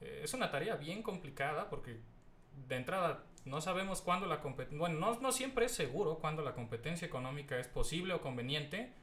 Eh, 0.01 0.21
es 0.23 0.35
una 0.35 0.51
tarea 0.51 0.75
bien 0.75 1.01
complicada 1.01 1.67
porque 1.67 1.97
de 2.67 2.75
entrada 2.75 3.23
no 3.45 3.59
sabemos 3.59 4.01
cuándo 4.01 4.27
la 4.27 4.39
competencia, 4.39 4.77
bueno, 4.77 4.99
no, 4.99 5.19
no 5.19 5.31
siempre 5.31 5.65
es 5.65 5.71
seguro 5.71 6.19
cuándo 6.19 6.43
la 6.43 6.53
competencia 6.53 7.07
económica 7.07 7.57
es 7.57 7.67
posible 7.67 8.13
o 8.13 8.21
conveniente 8.21 8.93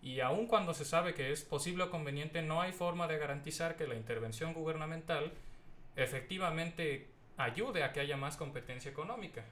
y 0.00 0.20
aun 0.20 0.46
cuando 0.46 0.72
se 0.72 0.86
sabe 0.86 1.12
que 1.12 1.30
es 1.30 1.42
posible 1.42 1.84
o 1.84 1.90
conveniente 1.90 2.40
no 2.40 2.62
hay 2.62 2.72
forma 2.72 3.06
de 3.06 3.18
garantizar 3.18 3.76
que 3.76 3.86
la 3.86 3.96
intervención 3.96 4.54
gubernamental 4.54 5.32
efectivamente 5.96 7.10
ayude 7.36 7.84
a 7.84 7.92
que 7.92 8.00
haya 8.00 8.16
más 8.16 8.38
competencia 8.38 8.90
económica. 8.90 9.44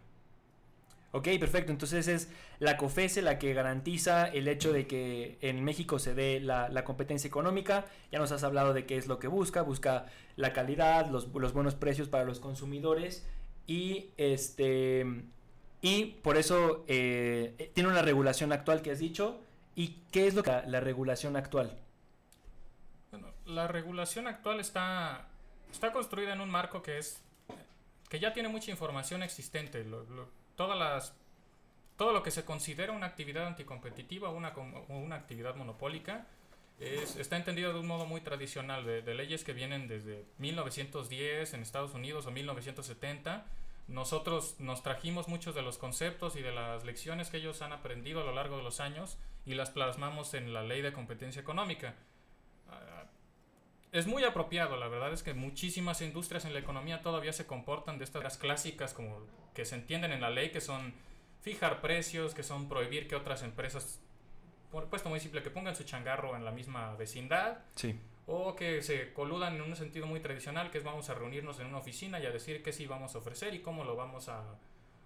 Ok, 1.13 1.29
perfecto. 1.41 1.73
Entonces 1.73 2.07
es 2.07 2.29
la 2.59 2.77
COFESE 2.77 3.23
la 3.23 3.39
que 3.39 3.55
garantiza 3.55 4.27
el 4.27 4.47
hecho 4.47 4.73
de 4.73 4.87
que 4.87 5.39
en 5.41 5.65
México 5.65 5.99
se 5.99 6.15
dé 6.15 6.39
la, 6.41 6.85
competencia 6.85 7.29
económica. 7.29 7.87
Ya 8.13 8.19
nos 8.19 8.31
has 8.33 8.45
hablado 8.45 8.75
de 8.75 8.85
qué 8.85 8.97
es 8.97 9.07
lo 9.07 9.19
que 9.19 9.29
busca. 9.29 9.63
Busca 9.63 10.07
la 10.37 10.53
calidad, 10.53 11.11
los, 11.11 11.33
buenos 11.33 11.75
precios 11.75 12.09
para 12.09 12.25
los 12.25 12.41
consumidores 12.41 13.27
y 13.67 14.11
este 14.17 15.07
y 15.81 16.07
por 16.23 16.37
eso 16.37 16.85
eh, 16.89 17.71
tiene 17.75 17.89
una 17.89 18.03
regulación 18.03 18.53
actual 18.53 18.83
que 18.83 18.91
has 18.91 18.99
dicho. 18.99 19.41
¿Y 19.75 20.03
qué 20.11 20.27
es 20.27 20.35
lo 20.35 20.43
que 20.43 20.51
la, 20.51 20.67
la 20.67 20.81
regulación 20.81 21.37
actual? 21.37 21.79
Bueno, 23.13 23.29
la 23.47 23.69
regulación 23.69 24.27
actual 24.27 24.59
está, 24.61 25.29
está 25.71 25.93
construida 25.93 26.33
en 26.33 26.41
un 26.41 26.51
marco 26.51 26.83
que 26.83 26.99
es 26.99 27.23
que 28.09 28.19
ya 28.19 28.33
tiene 28.33 28.49
mucha 28.49 28.71
información 28.71 29.23
existente. 29.23 29.85
Todas 30.59 30.77
las 30.77 31.15
todo 31.97 32.13
lo 32.13 32.23
que 32.23 32.31
se 32.31 32.45
considera 32.45 32.93
una 32.93 33.07
actividad 33.07 33.47
anticompetitiva 33.47 34.29
o 34.29 34.37
una, 34.37 34.53
una 34.89 35.17
actividad 35.17 35.57
monopólica 35.57 36.27
es, 36.79 37.17
está 37.17 37.37
entendido 37.37 37.73
de 37.73 37.81
un 37.81 37.87
modo 37.89 38.07
muy 38.07 38.21
tradicional, 38.21 38.85
de, 38.85 39.03
de, 39.03 39.15
leyes 39.15 39.43
que 39.43 39.53
vienen 39.53 39.89
desde 39.89 40.25
1910 40.39 41.55
en 41.55 41.63
Estados 41.63 41.95
Unidos 41.95 42.27
o 42.27 42.31
1970. 42.31 43.47
Nosotros 43.89 44.57
nos 44.61 44.85
trajimos 44.85 45.27
muchos 45.27 45.57
de 45.57 45.63
los 45.63 45.77
conceptos 45.77 46.37
y 46.37 46.43
de 46.43 46.53
las 46.53 46.85
lecciones 46.85 47.31
que 47.31 47.39
ellos 47.39 47.63
han 47.63 47.73
aprendido 47.73 48.21
a 48.21 48.25
lo 48.25 48.33
largo 48.33 48.59
de 48.59 48.63
los 48.63 48.79
años 48.79 49.19
y 49.45 49.55
las 49.55 49.71
plasmamos 49.71 50.35
en 50.35 50.53
la 50.53 50.63
ley 50.63 50.83
de 50.83 50.93
competencia 50.93 51.41
económica. 51.41 51.97
Es 53.91 54.07
muy 54.07 54.25
apropiado, 54.25 54.77
la 54.77 54.89
verdad 54.89 55.13
es 55.13 55.23
que 55.23 55.33
muchísimas 55.33 56.03
industrias 56.03 56.45
en 56.45 56.53
la 56.53 56.59
economía 56.59 57.01
todavía 57.01 57.33
se 57.33 57.47
comportan 57.47 57.99
de 57.99 58.05
estas 58.05 58.37
clásicas 58.37 58.93
como 58.93 59.23
que 59.55 59.65
se 59.65 59.77
entienden 59.77 60.13
en 60.13 60.21
la 60.21 60.31
ley, 60.31 60.51
que 60.51 60.61
son 60.61 60.93
fijar 61.41 61.81
precios, 61.81 62.35
que 62.35 62.43
son 62.43 62.69
prohibir 62.69 63.09
que 63.09 63.17
otras 63.17 63.43
empresas, 63.43 64.01
por 64.71 64.87
puesto 64.89 65.09
muy 65.09 65.21
simple, 65.21 65.43
que 65.43 65.51
pongan 65.51 65.75
su 65.75 65.85
changarro 65.85 66.37
en 66.37 66.45
la 66.45 66.51
misma 66.51 66.95
vecindad. 66.97 67.59
Sí. 67.77 67.99
O 68.27 68.55
que 68.55 68.83
se 68.83 69.15
coludan 69.15 69.57
en 69.57 69.63
un 69.63 69.75
sentido 69.75 70.07
muy 70.07 70.21
tradicional, 70.21 70.71
que 70.71 70.77
es 70.79 70.85
vamos 70.85 71.09
a 71.09 71.15
reunirnos 71.15 71.59
en 71.61 71.67
una 71.67 71.79
oficina 71.79 72.21
y 72.21 72.27
a 72.27 72.31
decir 72.31 72.63
qué 72.63 72.75
sí 72.75 72.87
vamos 72.87 73.15
a 73.15 73.19
ofrecer 73.19 73.55
y 73.55 73.61
cómo 73.61 73.85
lo 73.85 73.97
vamos 73.97 74.29
a, 74.29 74.43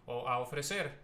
a 0.08 0.38
ofrecer. 0.38 0.98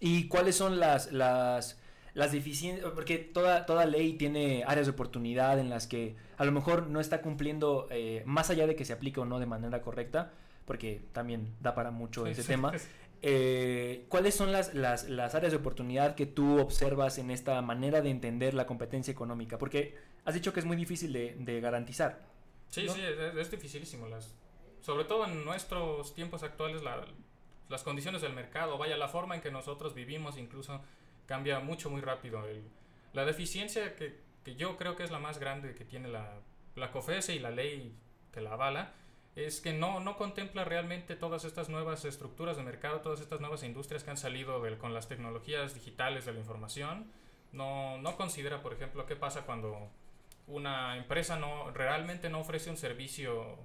¿Y 0.00 0.28
cuáles 0.28 0.56
son 0.56 0.78
las, 0.80 1.12
las, 1.12 1.78
las 2.16 2.32
deficiencias? 2.32 2.90
Porque 2.92 3.18
toda, 3.18 3.66
toda 3.66 3.84
ley 3.84 4.14
tiene 4.14 4.64
áreas 4.66 4.86
de 4.86 4.92
oportunidad 4.92 5.60
en 5.60 5.68
las 5.68 5.86
que 5.86 6.16
a 6.38 6.46
lo 6.46 6.50
mejor 6.50 6.86
no 6.86 6.98
está 6.98 7.20
cumpliendo, 7.20 7.88
eh, 7.90 8.22
más 8.24 8.48
allá 8.48 8.66
de 8.66 8.74
que 8.74 8.86
se 8.86 8.94
aplique 8.94 9.20
o 9.20 9.26
no 9.26 9.38
de 9.38 9.44
manera 9.44 9.82
correcta, 9.82 10.32
porque 10.64 11.02
también 11.12 11.54
da 11.60 11.74
para 11.74 11.90
mucho 11.90 12.24
sí, 12.24 12.30
ese 12.30 12.42
sí, 12.42 12.48
tema. 12.48 12.76
Sí. 12.78 12.88
Eh, 13.20 14.06
¿Cuáles 14.08 14.34
son 14.34 14.50
las, 14.50 14.72
las, 14.72 15.10
las, 15.10 15.34
áreas 15.34 15.52
de 15.52 15.58
oportunidad 15.58 16.14
que 16.14 16.24
tú 16.24 16.58
observas 16.58 17.18
en 17.18 17.30
esta 17.30 17.60
manera 17.60 18.00
de 18.00 18.08
entender 18.08 18.54
la 18.54 18.66
competencia 18.66 19.12
económica? 19.12 19.58
Porque 19.58 19.94
has 20.24 20.32
dicho 20.32 20.54
que 20.54 20.60
es 20.60 20.66
muy 20.66 20.76
difícil 20.76 21.12
de, 21.12 21.36
de 21.38 21.60
garantizar. 21.60 22.24
Sí, 22.70 22.84
¿no? 22.86 22.94
sí, 22.94 23.02
es, 23.02 23.36
es, 23.36 23.50
dificilísimo. 23.50 24.08
Las, 24.08 24.34
sobre 24.80 25.04
todo 25.04 25.26
en 25.26 25.44
nuestros 25.44 26.14
tiempos 26.14 26.42
actuales, 26.42 26.82
la, 26.82 27.04
las 27.68 27.82
condiciones 27.82 28.22
del 28.22 28.32
mercado, 28.32 28.78
vaya, 28.78 28.96
la 28.96 29.08
forma 29.08 29.34
en 29.34 29.42
que 29.42 29.50
nosotros 29.50 29.94
vivimos 29.94 30.38
incluso 30.38 30.80
cambia 31.26 31.60
mucho, 31.60 31.90
muy 31.90 32.00
rápido. 32.00 32.42
La 33.12 33.24
deficiencia 33.24 33.96
que, 33.96 34.20
yo 34.56 34.76
creo 34.76 34.96
que 34.96 35.02
es 35.02 35.10
la 35.10 35.18
más 35.18 35.38
grande 35.38 35.74
que 35.74 35.84
tiene 35.84 36.08
la, 36.08 36.40
la 36.76 36.90
COFESE 36.92 37.34
y 37.34 37.38
la 37.38 37.50
ley 37.50 37.94
que 38.32 38.40
la 38.40 38.52
avala 38.52 38.92
es 39.36 39.60
que 39.60 39.74
no, 39.74 40.00
no 40.00 40.16
contempla 40.16 40.64
realmente 40.64 41.14
todas 41.14 41.44
estas 41.44 41.68
nuevas 41.68 42.06
estructuras 42.06 42.56
de 42.56 42.62
mercado, 42.62 43.00
todas 43.00 43.20
estas 43.20 43.40
nuevas 43.40 43.62
industrias 43.62 44.02
que 44.02 44.10
han 44.10 44.16
salido 44.16 44.62
con 44.78 44.94
las 44.94 45.08
tecnologías 45.08 45.74
digitales 45.74 46.24
de 46.24 46.32
la 46.32 46.38
información. 46.38 47.10
No, 47.52 47.98
no 47.98 48.16
considera, 48.16 48.62
por 48.62 48.72
ejemplo, 48.72 49.04
qué 49.04 49.14
pasa 49.14 49.42
cuando 49.42 49.90
una 50.46 50.96
empresa 50.96 51.38
no 51.38 51.70
realmente 51.70 52.30
no 52.30 52.40
ofrece 52.40 52.70
un 52.70 52.78
servicio, 52.78 53.58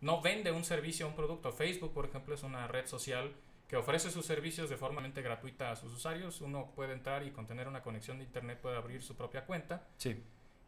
no 0.00 0.22
vende 0.22 0.52
un 0.52 0.64
servicio 0.64 1.06
un 1.06 1.14
producto. 1.14 1.52
Facebook, 1.52 1.92
por 1.92 2.06
ejemplo, 2.06 2.34
es 2.34 2.42
una 2.42 2.66
red 2.66 2.86
social 2.86 3.34
que 3.70 3.76
ofrece 3.76 4.10
sus 4.10 4.26
servicios 4.26 4.68
de 4.68 4.76
forma 4.76 5.00
gratuita 5.00 5.70
a 5.70 5.76
sus 5.76 5.92
usuarios. 5.92 6.40
Uno 6.40 6.72
puede 6.74 6.92
entrar 6.92 7.24
y 7.24 7.30
con 7.30 7.46
tener 7.46 7.68
una 7.68 7.82
conexión 7.82 8.18
de 8.18 8.24
internet 8.24 8.58
puede 8.60 8.76
abrir 8.76 9.00
su 9.00 9.14
propia 9.14 9.46
cuenta. 9.46 9.86
Sí. 9.96 10.20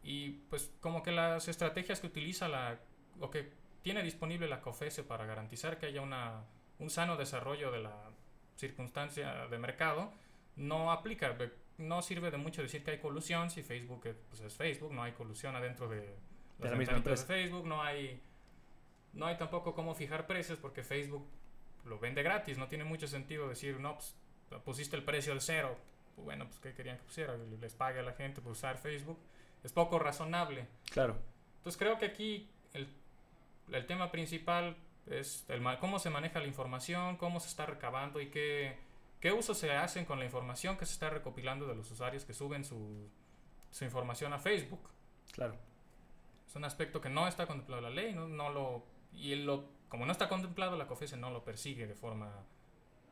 Y 0.04 0.30
pues 0.49 0.71
como 0.80 1.02
que 1.02 1.11
las 1.11 1.49
estrategias 1.49 1.99
que 1.99 2.06
utiliza 2.06 2.47
la 2.47 2.78
o 3.18 3.28
que 3.28 3.50
tiene 3.82 4.04
disponible 4.04 4.47
la 4.47 4.61
COFESE 4.61 5.02
para 5.02 5.26
garantizar 5.26 5.80
que 5.80 5.87
haya 5.87 6.00
una, 6.00 6.44
un 6.78 6.90
sano 6.90 7.16
desarrollo 7.16 7.73
de 7.73 7.80
la 7.80 8.12
circunstancia 8.54 9.49
de 9.49 9.59
mercado, 9.59 10.12
no 10.54 10.92
aplica. 10.92 11.37
No 11.78 12.02
sirve 12.02 12.30
de 12.30 12.37
mucho 12.37 12.62
decir 12.62 12.85
que 12.85 12.92
hay 12.92 12.99
colusión 12.99 13.50
si 13.50 13.64
Facebook 13.64 14.14
pues 14.28 14.42
es 14.42 14.54
Facebook, 14.54 14.92
no 14.92 15.02
hay 15.02 15.11
colusión 15.11 15.56
adentro 15.56 15.88
de 15.88 16.14
las 16.61 16.71
de 16.71 16.87
la 16.87 17.00
de 17.00 17.16
Facebook, 17.16 17.66
no 17.66 17.82
hay, 17.82 18.23
no 19.12 19.26
hay 19.26 19.37
tampoco 19.38 19.75
cómo 19.75 19.92
fijar 19.97 20.28
precios 20.28 20.61
porque 20.61 20.85
Facebook 20.85 21.26
lo 21.85 21.99
vende 21.99 22.23
gratis, 22.23 22.59
no 22.59 22.69
tiene 22.69 22.85
mucho 22.85 23.07
sentido 23.07 23.49
decir, 23.49 23.81
no, 23.81 23.95
pues 23.95 24.15
pusiste 24.65 24.97
el 24.97 25.05
precio 25.05 25.33
al 25.33 25.41
cero, 25.41 25.77
bueno, 26.17 26.47
pues 26.47 26.59
¿qué 26.61 26.75
querían 26.75 26.99
que 26.99 27.05
pusiera? 27.05 27.37
Les 27.61 27.75
pague 27.75 28.01
a 28.01 28.03
la 28.03 28.12
gente 28.12 28.41
por 28.41 28.53
usar 28.53 28.79
Facebook, 28.79 29.19
es 29.65 29.73
poco 29.73 29.99
razonable. 29.99 30.69
Claro. 30.91 31.17
Entonces 31.59 31.79
creo 31.79 31.99
que 31.99 32.07
aquí 32.07 32.49
el 32.75 32.89
el 33.71 33.87
tema 33.87 34.11
principal 34.11 34.77
es 35.07 35.45
el, 35.49 35.62
cómo 35.79 35.99
se 35.99 36.11
maneja 36.11 36.41
la 36.41 36.47
información, 36.47 37.17
cómo 37.17 37.41
se 37.41 37.49
está 37.49 37.67
recabando 37.67 38.21
y 38.21 38.29
qué, 38.29 38.77
qué 39.21 39.33
uso 39.33 39.55
se 39.55 39.71
hacen 39.73 40.05
con 40.05 40.19
la 40.19 40.25
información 40.25 40.77
que 40.77 40.87
se 40.87 40.93
está 40.93 41.11
recopilando 41.11 41.67
de 41.67 41.75
los 41.75 41.91
usuarios 41.91 42.25
que 42.25 42.35
suben 42.35 42.65
su, 42.65 43.09
su 43.71 43.85
información 43.85 44.33
a 44.33 44.39
Facebook. 44.39 44.91
Claro. 45.33 45.57
Es 46.47 46.57
un 46.57 46.65
aspecto 46.65 47.01
que 47.01 47.09
no 47.09 47.27
está 47.27 47.47
contemplado 47.47 47.87
en 47.87 47.95
la 47.95 48.03
ley, 48.03 48.15
no, 48.15 48.29
no 48.29 48.51
lo, 48.51 48.85
y 49.12 49.35
lo, 49.37 49.65
como 49.92 50.06
no 50.06 50.12
está 50.12 50.26
contemplado, 50.26 50.78
la 50.78 50.87
COFESE 50.87 51.18
no 51.18 51.30
lo 51.30 51.44
persigue 51.44 51.87
de 51.87 51.94
forma 51.94 52.32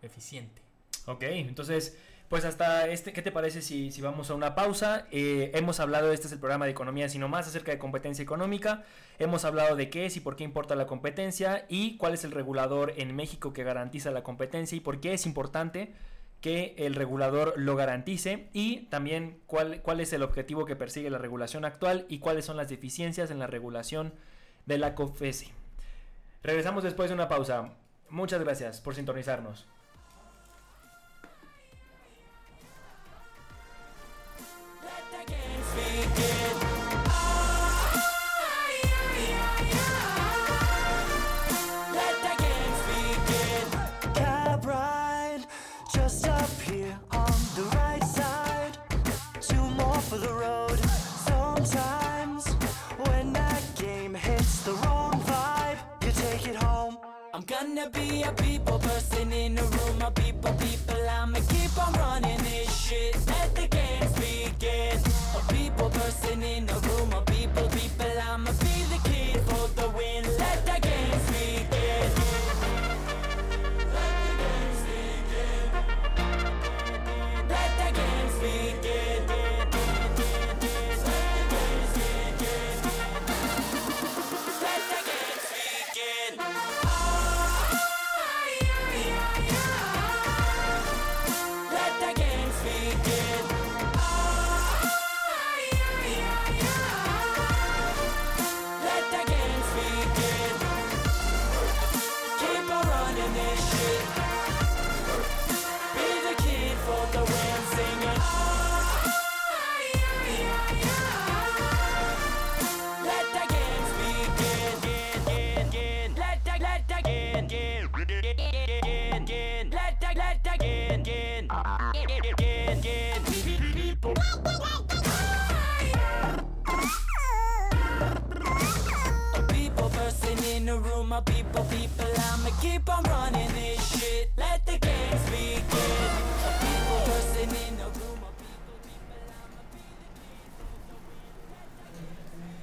eficiente. 0.00 0.62
Ok, 1.04 1.25
entonces 1.25 1.99
pues 2.30 2.46
hasta 2.46 2.88
este, 2.88 3.12
¿qué 3.12 3.20
te 3.20 3.30
parece 3.30 3.60
si, 3.60 3.92
si 3.92 4.00
vamos 4.00 4.30
a 4.30 4.34
una 4.34 4.54
pausa? 4.54 5.06
Eh, 5.10 5.50
hemos 5.52 5.78
hablado, 5.78 6.10
este 6.10 6.26
es 6.26 6.32
el 6.32 6.38
programa 6.38 6.64
de 6.64 6.70
economía, 6.70 7.10
sino 7.10 7.28
más 7.28 7.46
acerca 7.46 7.70
de 7.70 7.78
competencia 7.78 8.22
económica. 8.22 8.84
Hemos 9.18 9.44
hablado 9.44 9.76
de 9.76 9.90
qué 9.90 10.06
es 10.06 10.16
y 10.16 10.20
por 10.20 10.37
qué 10.37 10.44
importa 10.44 10.75
la 10.75 10.87
competencia 10.87 11.66
y 11.68 11.99
cuál 11.99 12.14
es 12.14 12.25
el 12.25 12.30
regulador 12.30 12.94
en 12.96 13.14
México 13.14 13.52
que 13.52 13.62
garantiza 13.62 14.10
la 14.10 14.22
competencia 14.22 14.75
y 14.75 14.80
por 14.80 15.00
qué 15.00 15.12
es 15.12 15.26
importante 15.26 15.92
que 16.40 16.75
el 16.78 16.94
regulador 16.94 17.52
lo 17.58 17.76
garantice 17.76 18.49
y 18.54 18.87
también 18.87 19.38
cuál, 19.44 19.82
cuál 19.82 20.00
es 20.00 20.14
el 20.14 20.22
objetivo 20.22 20.64
que 20.64 20.76
persigue 20.76 21.10
la 21.10 21.18
regulación 21.18 21.66
actual 21.66 22.06
y 22.08 22.20
cuáles 22.20 22.46
son 22.46 22.56
las 22.56 22.70
deficiencias 22.70 23.30
en 23.30 23.38
la 23.38 23.49
regulación 23.49 24.14
de 24.64 24.78
la 24.78 24.94
COFESE. 24.94 25.60
Regresamos 26.42 26.82
después 26.82 27.11
de 27.11 27.14
una 27.14 27.28
pausa. 27.28 27.75
Muchas 28.09 28.40
gracias 28.40 28.80
por 28.80 28.94
sintonizarnos. 28.94 29.66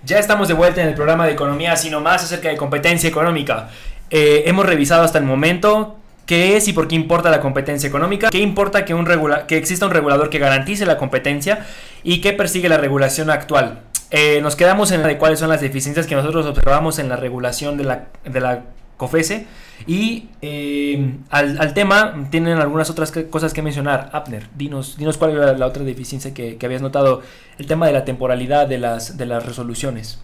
Ya 0.08 0.20
estamos 0.20 0.48
de 0.48 0.54
vuelta 0.54 0.82
en 0.82 0.88
el 0.88 0.94
programa 0.94 1.26
de 1.26 1.34
economía, 1.34 1.76
sino 1.76 2.00
más 2.00 2.24
acerca 2.24 2.48
de 2.48 2.56
competencia 2.56 3.10
económica. 3.10 3.68
Eh, 4.10 4.44
hemos 4.46 4.66
revisado 4.66 5.04
hasta 5.04 5.18
el 5.18 5.26
momento 5.26 5.98
qué 6.26 6.56
es 6.56 6.70
y 6.70 6.74
por 6.74 6.88
qué 6.88 6.96
importa 6.96 7.30
la 7.30 7.42
competencia 7.42 7.90
económica, 7.90 8.30
qué 8.30 8.38
importa 8.38 8.86
que, 8.86 8.94
un 8.94 9.06
que 9.50 9.58
exista 9.58 9.86
un 9.86 9.92
regulador 9.92 10.30
que 10.30 10.40
garantice 10.40 10.86
la 10.86 10.98
competencia 10.98 11.66
y 12.04 12.22
qué 12.22 12.32
persigue 12.32 12.70
la 12.70 12.78
regulación 12.78 13.30
actual. 13.30 13.82
Eh, 14.10 14.40
nos 14.42 14.56
quedamos 14.56 14.94
en 14.94 15.02
la 15.02 15.10
de 15.10 15.18
cuáles 15.18 15.40
son 15.40 15.50
las 15.50 15.60
deficiencias 15.60 16.08
que 16.08 16.16
nosotros 16.16 16.46
observamos 16.46 17.00
en 17.00 17.10
la 17.10 17.18
regulación 17.18 17.76
de 17.76 17.84
la, 17.84 18.06
de 18.24 18.40
la 18.40 18.62
COFESE. 18.98 19.48
Y 19.86 20.30
eh, 20.42 21.18
al, 21.30 21.74
tema 21.74 22.28
tienen 22.32 22.58
algunas 22.58 22.90
otras 22.90 23.12
cosas 23.30 23.54
que 23.54 23.62
mencionar. 23.62 24.10
Abner, 24.12 24.48
dinos, 24.56 24.98
dinos 24.98 25.18
cuál 25.18 25.32
era 25.32 25.54
la 25.54 25.68
otra 25.68 25.84
deficiencia 25.84 26.34
que, 26.34 26.58
habías 26.64 26.82
notado, 26.82 27.22
el 27.58 27.68
tema 27.68 27.86
de 27.86 27.94
la 27.94 28.04
temporalidad 28.04 28.68
de 28.68 28.80
las, 28.80 29.18
de 29.18 29.26
las 29.26 29.46
resoluciones. 29.46 30.22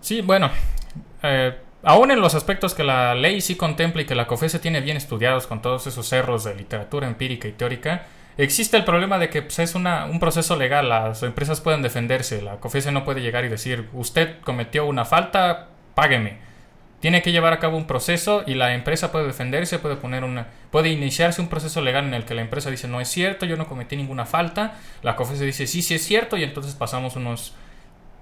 Sí, 0.00 0.20
bueno, 0.20 0.50
eh, 1.22 1.54
aún 1.82 2.10
en 2.10 2.20
los 2.20 2.34
aspectos 2.34 2.74
que 2.74 2.84
la 2.84 3.14
ley 3.14 3.40
sí 3.40 3.56
contempla 3.56 4.02
y 4.02 4.04
que 4.04 4.14
la 4.14 4.26
COFESE 4.26 4.58
tiene 4.58 4.80
bien 4.80 4.96
estudiados 4.96 5.46
con 5.46 5.62
todos 5.62 5.86
esos 5.86 6.06
cerros 6.08 6.44
de 6.44 6.54
literatura 6.54 7.06
empírica 7.06 7.48
y 7.48 7.52
teórica, 7.52 8.04
existe 8.36 8.76
el 8.76 8.84
problema 8.84 9.18
de 9.18 9.30
que 9.30 9.42
pues, 9.42 9.58
es 9.60 9.74
un 9.74 10.18
proceso 10.20 10.56
legal, 10.56 10.88
las 10.88 11.22
empresas 11.22 11.60
pueden 11.60 11.82
defenderse, 11.82 12.42
la 12.42 12.56
COFESE 12.56 12.92
no 12.92 13.04
puede 13.04 13.22
llegar 13.22 13.44
y 13.44 13.48
decir, 13.48 13.88
usted 13.92 14.40
cometió 14.40 14.86
una 14.86 15.04
falta, 15.04 15.68
págueme 15.94 16.51
tiene 17.02 17.20
que 17.20 17.32
llevar 17.32 17.52
a 17.52 17.58
cabo 17.58 17.76
un 17.76 17.88
proceso 17.88 18.44
y 18.46 18.54
la 18.54 18.74
empresa 18.74 19.10
puede 19.10 19.26
defenderse, 19.26 19.80
puede 19.80 19.96
poner 19.96 20.22
una, 20.22 20.46
puede 20.70 20.90
iniciarse 20.90 21.40
un 21.40 21.48
proceso 21.48 21.80
legal 21.80 22.04
en 22.04 22.14
el 22.14 22.24
que 22.24 22.32
la 22.32 22.42
empresa 22.42 22.70
dice 22.70 22.86
no 22.86 23.00
es 23.00 23.08
cierto, 23.08 23.44
yo 23.44 23.56
no 23.56 23.66
cometí 23.66 23.96
ninguna 23.96 24.24
falta, 24.24 24.74
la 25.02 25.16
COFESE 25.16 25.44
dice 25.44 25.66
sí, 25.66 25.82
sí 25.82 25.94
es 25.94 26.04
cierto 26.04 26.36
y 26.36 26.44
entonces 26.44 26.76
pasamos 26.76 27.16
unos, 27.16 27.54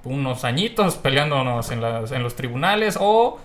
unos 0.02 0.44
añitos 0.44 0.96
peleándonos 0.96 1.70
en, 1.70 1.82
las, 1.82 2.10
en 2.10 2.22
los 2.22 2.36
tribunales 2.36 2.96
o 2.98 3.38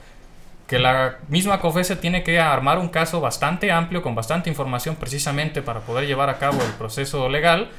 que 0.68 0.80
la 0.80 1.18
misma 1.28 1.60
COFESE 1.60 1.98
tiene 1.98 2.24
que 2.24 2.40
armar 2.40 2.80
un 2.80 2.88
caso 2.88 3.20
bastante 3.20 3.74
amplio 3.74 4.02
con 4.02 4.16
bastante 4.16 4.50
información 4.50 4.96
precisamente 4.96 5.62
para 5.62 5.82
poder 5.82 6.08
llevar 6.08 6.30
a 6.30 6.38
cabo 6.38 6.62
el 6.64 6.72
proceso 6.78 7.28
legal 7.28 7.72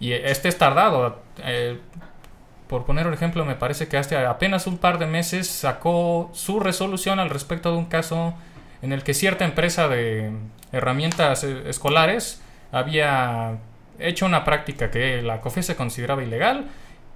y 0.00 0.10
este 0.10 0.48
es 0.48 0.58
tardado. 0.58 1.22
Eh, 1.44 1.78
por 2.68 2.84
poner 2.84 3.06
un 3.06 3.14
ejemplo, 3.14 3.44
me 3.44 3.54
parece 3.54 3.88
que 3.88 3.96
hace 3.96 4.16
apenas 4.16 4.66
un 4.66 4.78
par 4.78 4.98
de 4.98 5.06
meses 5.06 5.46
sacó 5.48 6.30
su 6.32 6.60
resolución 6.60 7.20
al 7.20 7.30
respecto 7.30 7.70
de 7.70 7.78
un 7.78 7.86
caso 7.86 8.34
en 8.82 8.92
el 8.92 9.02
que 9.02 9.14
cierta 9.14 9.44
empresa 9.44 9.88
de 9.88 10.30
herramientas 10.72 11.44
eh, 11.44 11.62
escolares 11.68 12.40
había 12.72 13.58
hecho 13.98 14.26
una 14.26 14.44
práctica 14.44 14.90
que 14.90 15.22
la 15.22 15.40
COFESE 15.40 15.76
consideraba 15.76 16.22
ilegal 16.22 16.66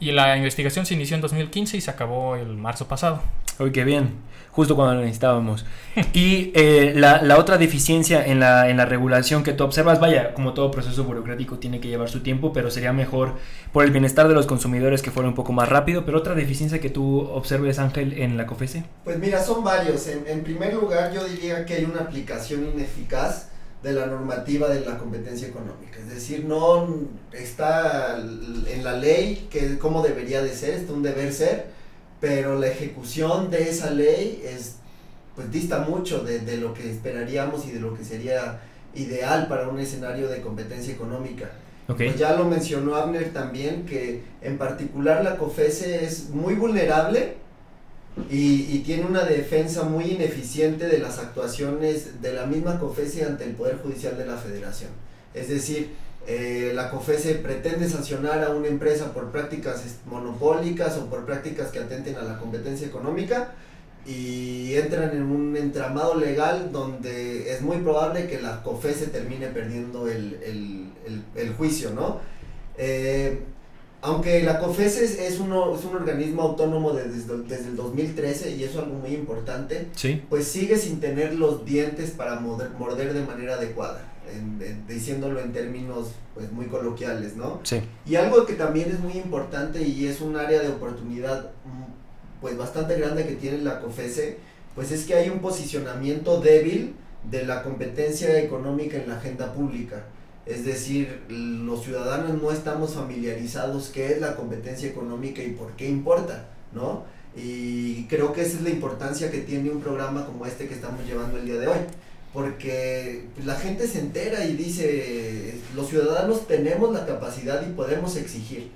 y 0.01 0.13
la 0.13 0.37
investigación 0.37 0.87
se 0.87 0.95
inició 0.95 1.17
en 1.17 1.23
2015 1.23 1.77
y 1.77 1.81
se 1.81 1.91
acabó 1.91 2.37
el 2.37 2.57
marzo 2.57 2.87
pasado. 2.87 3.23
Uy, 3.61 3.73
qué 3.73 3.83
bien, 3.83 4.11
justo 4.53 4.77
cuando 4.77 4.95
lo 4.95 5.01
necesitábamos. 5.01 5.67
y 6.13 6.53
eh, 6.55 6.93
la, 6.95 7.23
la, 7.23 7.39
otra 7.39 7.59
deficiencia 7.59 8.25
en 8.25 8.39
la, 8.39 8.71
en 8.71 8.77
la 8.77 8.87
regulación 8.87 9.43
que 9.43 9.53
tú 9.53 9.65
observas, 9.65 9.99
vaya, 9.99 10.33
como 10.35 10.55
todo 10.55 10.71
proceso 10.71 11.03
burocrático 11.05 11.59
tiene 11.59 11.81
que 11.81 11.89
llevar 11.89 12.09
su 12.09 12.21
tiempo, 12.21 12.53
pero 12.53 12.71
sería 12.71 12.93
mejor 12.93 13.35
por 13.73 13.85
el 13.85 13.91
bienestar 13.91 14.29
de 14.29 14.35
los 14.35 14.47
consumidores 14.47 15.03
que 15.03 15.11
fuera 15.11 15.29
un 15.29 15.35
poco 15.35 15.53
más 15.53 15.69
rápido. 15.69 16.05
Pero 16.05 16.19
otra 16.19 16.35
deficiencia 16.35 16.81
que 16.81 16.91
tú 16.91 17.21
observes, 17.21 17.81
Ángel, 17.81 18.13
en 18.13 18.37
la 18.37 18.47
COFESE. 18.47 18.85
Pues 19.03 19.19
mira, 19.19 19.43
son 19.43 19.65
varios. 19.65 20.07
En, 20.07 20.27
en 20.29 20.45
primer 20.45 20.73
lugar, 20.75 21.13
yo 21.13 21.25
diría 21.25 21.67
que 21.67 21.75
hay 21.75 21.85
una 21.85 22.03
aplicación 22.03 22.65
ineficaz 22.73 23.49
de 23.83 23.93
la 23.93 24.07
normativa 24.07 24.69
de 24.69 24.81
la 24.81 24.99
competencia 24.99 25.49
económica. 25.49 25.99
Es 25.99 26.09
decir, 26.09 26.45
no 26.45 26.89
está 27.33 28.19
en 28.19 28.85
la 28.85 28.95
ley 28.95 29.49
que 29.51 29.79
cómo 29.79 30.03
debería 30.03 30.43
de 30.43 30.53
ser, 30.53 30.75
es 30.75 30.91
un 30.91 31.03
deber 31.03 31.33
ser 31.33 31.78
pero 32.21 32.59
la 32.59 32.69
ejecución 32.69 33.51
de 33.51 33.69
esa 33.69 33.91
ley 33.91 34.43
es, 34.45 34.77
pues 35.35 35.51
dista 35.51 35.81
mucho 35.81 36.21
de, 36.21 36.41
de, 36.41 36.57
lo 36.57 36.75
que 36.75 36.91
esperaríamos 36.91 37.67
y 37.67 37.71
de 37.71 37.81
lo 37.81 37.95
que 37.95 38.05
sería 38.05 38.61
ideal 38.95 39.47
para 39.49 39.69
un 39.69 39.79
escenario 39.79 40.29
de 40.29 40.41
competencia 40.41 40.93
económica. 40.93 41.51
Okay. 41.89 42.09
Pues 42.09 42.21
ya 42.21 42.35
lo 42.35 42.45
mencionó 42.45 42.97
Abner 42.97 43.33
también, 43.33 43.87
que 43.87 44.23
en 44.43 44.59
particular 44.59 45.25
la 45.25 45.37
COFESE 45.37 46.05
es 46.05 46.31
muy 46.31 46.55
vulnerable 46.55 47.37
y, 48.31 48.75
y, 48.75 48.83
tiene 48.85 49.07
una 49.07 49.23
defensa 49.25 49.85
muy 49.85 50.05
ineficiente 50.05 50.89
de 50.89 50.99
las 50.99 51.19
actuaciones 51.19 52.21
de 52.21 52.33
la 52.33 52.47
misma 52.47 52.81
COFESE 52.81 53.25
ante 53.25 53.45
el 53.45 53.53
Poder 53.53 53.79
Judicial 53.79 54.19
de 54.19 54.27
la 54.27 54.37
Federación. 54.37 54.91
Es 55.35 55.49
decir, 55.49 55.95
eh, 56.27 56.73
la 56.75 56.91
COFESE 56.91 57.37
pretende 57.37 57.89
sancionar 57.89 58.45
a 58.45 58.51
una 58.51 58.69
empresa 58.69 59.15
por 59.15 59.31
prácticas 59.31 59.83
monopólicas 60.05 60.99
o 60.99 61.07
por 61.07 61.25
prácticas 61.25 61.71
que 61.71 61.79
atenten 61.79 62.17
a 62.17 62.23
la 62.23 62.39
competencia 62.39 62.87
económica 62.87 63.53
y 64.07 64.75
entran 64.75 65.17
en 65.17 65.23
un 65.23 65.57
entramado 65.57 66.17
legal 66.17 66.71
donde 66.71 67.53
es 67.53 67.63
muy 67.63 67.79
probable 67.79 68.27
que 68.27 68.41
la 68.41 68.63
COFESE 68.63 69.07
termine 69.07 69.47
perdiendo 69.49 70.07
el, 70.09 70.39
el, 70.45 70.93
el, 71.07 71.23
el 71.35 71.55
juicio, 71.55 71.93
¿no? 71.93 72.21
Eh, 72.77 73.41
aunque 74.01 74.43
la 74.43 74.61
COFESE 74.61 75.27
es, 75.27 75.41
uno, 75.41 75.75
es 75.75 75.85
un 75.85 75.97
organismo 75.97 76.43
autónomo 76.43 76.93
desde, 76.93 77.39
desde 77.49 77.69
el 77.69 77.77
2013 77.77 78.51
y 78.53 78.65
eso 78.65 78.79
es 78.81 78.85
algo 78.85 78.99
muy 78.99 79.15
importante, 79.15 79.89
sí. 79.97 80.23
pues 80.29 80.47
sigue 80.47 80.77
sin 80.77 81.01
tener 81.01 81.35
los 81.35 81.65
dientes 81.65 82.11
para 82.11 82.39
morder, 82.39 82.71
morder 82.79 83.13
de 83.13 83.23
manera 83.23 83.55
adecuada 83.55 84.13
en, 84.33 84.61
en, 84.63 84.87
diciéndolo 84.87 85.41
en 85.41 85.53
términos 85.53 86.13
pues 86.35 86.51
muy 86.53 86.67
coloquiales, 86.67 87.37
¿no? 87.37 87.61
Sí. 87.65 87.81
Y 88.07 88.17
algo 88.17 88.47
que 88.47 88.55
también 88.55 88.91
es 88.91 89.01
muy 89.01 89.15
importante 89.15 89.83
y 89.83 90.07
es 90.07 90.21
un 90.21 90.37
área 90.37 90.61
de 90.61 90.69
oportunidad 90.69 91.51
pues 92.41 92.57
bastante 92.57 92.97
grande 92.99 93.27
que 93.27 93.35
tiene 93.35 93.59
la 93.59 93.81
COFESE, 93.81 94.39
pues 94.75 94.93
es 94.93 95.05
que 95.05 95.15
hay 95.15 95.29
un 95.29 95.41
posicionamiento 95.41 96.41
débil 96.41 96.95
de 97.31 97.45
la 97.45 97.63
competencia 97.63 98.39
económica 98.41 98.97
en 98.97 99.09
la 99.09 99.17
agenda 99.17 99.53
pública. 99.53 100.05
Es 100.47 100.65
decir, 100.65 101.23
los 101.29 101.83
ciudadanos 101.83 102.41
no 102.41 102.51
estamos 102.51 102.95
familiarizados 102.95 103.89
qué 103.89 104.13
es 104.13 104.21
la 104.21 104.37
competencia 104.37 104.89
económica 104.89 105.43
y 105.43 105.51
por 105.51 105.73
qué 105.73 105.89
importa, 105.89 106.47
¿no? 106.73 107.03
Y 107.37 108.05
creo 108.07 108.33
que 108.33 108.43
esa 108.43 108.57
es 108.57 108.63
la 108.63 108.71
importancia 108.71 109.31
que 109.31 109.41
tiene 109.41 109.71
un 109.71 109.81
programa 109.81 110.25
como 110.25 110.47
este 110.47 110.67
que 110.67 110.75
estamos 110.75 111.05
llevando 111.07 111.39
el 111.39 111.45
día 111.45 111.57
de 111.57 111.67
hoy 111.67 111.79
porque 112.33 113.25
la 113.45 113.55
gente 113.55 113.87
se 113.87 114.01
entera 114.01 114.45
y 114.45 114.55
dice, 114.55 115.61
los 115.75 115.89
ciudadanos 115.89 116.47
tenemos 116.47 116.93
la 116.93 117.07
capacidad 117.07 117.67
y 117.67 117.73
podemos 117.73 118.17
exigir, 118.17 118.71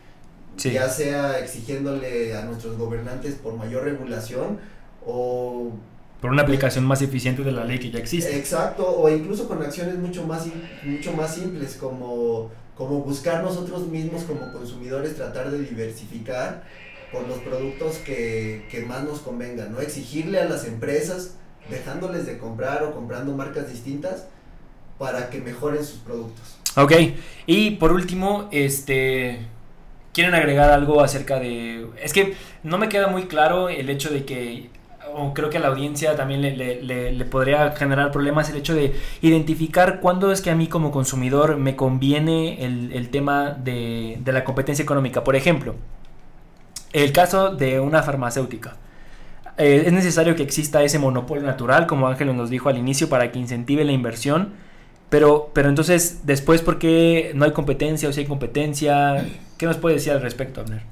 sí. 0.57 0.73
ya 0.73 0.89
sea 0.89 1.39
exigiéndole 1.39 2.35
a 2.35 2.45
nuestros 2.45 2.79
gobernantes 2.79 3.35
por 3.35 3.55
mayor 3.55 3.85
regulación 3.85 4.59
o... 5.07 5.73
Por 6.21 6.31
una 6.31 6.43
aplicación 6.43 6.85
más 6.85 7.03
eficiente 7.03 7.43
de 7.43 7.51
la 7.51 7.65
ley 7.65 7.81
que 7.81 7.91
ya 7.91 7.99
existe. 7.99 8.37
Exacto, 8.39 8.89
o 8.89 9.09
incluso 9.11 9.49
con 9.49 9.61
acciones 9.61 9.99
mucho 9.99 10.25
más, 10.25 10.47
mucho 10.85 11.13
más 11.13 11.35
simples 11.35 11.77
como, 11.79 12.51
como 12.77 13.01
buscar 13.01 13.43
nosotros 13.43 13.89
mismos 13.89 14.23
como 14.23 14.53
consumidores, 14.53 15.17
tratar 15.17 15.51
de 15.51 15.59
diversificar 15.59 16.63
por 17.11 17.27
los 17.27 17.39
productos 17.39 17.97
que, 17.99 18.67
que 18.71 18.87
más 18.87 19.05
nos 19.05 19.19
convengan, 19.19 19.73
¿no? 19.73 19.81
Exigirle 19.81 20.41
a 20.41 20.45
las 20.45 20.65
empresas 20.65 21.35
dejándoles 21.73 22.27
de 22.27 22.39
comprar 22.39 22.85
o 22.85 22.93
comprando 22.93 23.35
marcas 23.35 23.69
distintas 23.69 24.29
para 24.99 25.31
que 25.31 25.41
mejoren 25.41 25.85
sus 25.85 25.99
productos. 25.99 26.57
Ok, 26.77 26.93
y 27.47 27.73
por 27.73 27.93
último, 27.93 28.49
este, 28.53 29.41
¿quieren 30.13 30.35
agregar 30.35 30.71
algo 30.71 31.03
acerca 31.03 31.41
de... 31.41 31.87
Es 32.01 32.13
que 32.13 32.35
no 32.63 32.79
me 32.79 32.89
queda 32.89 33.09
muy 33.09 33.25
claro 33.25 33.69
el 33.69 33.91
hecho 33.91 34.11
de 34.11 34.25
que, 34.25 34.71
o 35.15 35.35
creo 35.35 35.51
que 35.51 35.57
a 35.57 35.61
la 35.61 35.69
audiencia 35.69 36.15
también 36.15 36.41
le, 36.41 36.57
le, 36.57 37.13
le 37.13 37.25
podría 37.25 37.73
generar 37.73 38.13
problemas 38.13 38.49
el 38.51 38.57
hecho 38.57 38.75
de 38.75 38.95
identificar 39.21 40.01
cuándo 40.01 40.31
es 40.31 40.41
que 40.41 40.51
a 40.51 40.55
mí 40.55 40.69
como 40.69 40.93
consumidor 40.93 41.57
me 41.57 41.75
conviene 41.75 42.65
el, 42.65 42.93
el 42.93 43.11
tema 43.11 43.51
de, 43.51 44.19
de 44.21 44.33
la 44.33 44.45
competencia 44.45 44.83
económica. 44.83 45.25
Por 45.25 45.37
ejemplo, 45.37 45.75
el 46.93 47.13
caso 47.13 47.55
de 47.55 47.81
una 47.81 48.03
farmacéutica. 48.03 48.77
Eh, 49.59 49.85
es 49.87 49.93
necesario 49.93 50.35
que 50.35 50.43
exista 50.43 50.83
ese 50.83 50.99
monopolio 50.99 51.45
natural, 51.45 51.87
como 51.87 52.09
Ángel 52.09 52.35
nos 52.37 52.51
dijo 52.51 52.69
al 52.69 52.79
inicio, 52.79 53.09
para 53.09 53.31
que 53.31 53.39
incentive 53.39 53.85
la 53.85 53.93
inversión. 53.93 54.55
Pero, 55.11 55.51
pero 55.53 55.69
entonces, 55.69 56.23
después, 56.25 56.63
¿por 56.63 56.79
qué 56.79 57.33
no 57.35 57.45
hay 57.45 57.53
competencia 57.53 58.09
o 58.09 58.13
si 58.13 58.21
hay 58.21 58.27
competencia? 58.27 59.25
¿Qué 59.59 59.67
nos 59.67 59.77
puede 59.77 59.97
decir 59.97 60.13
al 60.13 60.23
respecto, 60.23 60.63
Abner? 60.63 60.83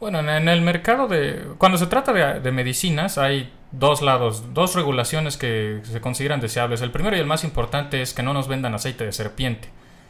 Bueno, 0.00 0.20
en 0.20 0.48
el 0.48 0.60
mercado 0.60 1.08
de... 1.08 1.44
Cuando 1.58 1.78
se 1.78 1.86
trata 1.86 2.12
de, 2.12 2.40
de 2.40 2.52
medicinas, 2.52 3.16
hay 3.16 3.52
dos 3.72 4.02
lados, 4.02 4.54
dos 4.54 4.74
regulaciones 4.74 5.36
que 5.36 5.80
se 5.84 6.00
consideran 6.00 6.40
deseables. 6.40 6.82
El 6.82 6.90
primero 6.90 7.16
y 7.16 7.20
el 7.20 7.26
más 7.26 7.44
importante 7.44 8.02
es 8.02 8.14
que 8.14 8.22
no 8.22 8.32
nos 8.32 8.48
vendan 8.48 8.74
aceite 8.74 9.04
de 9.04 9.12
serpiente. 9.12 9.68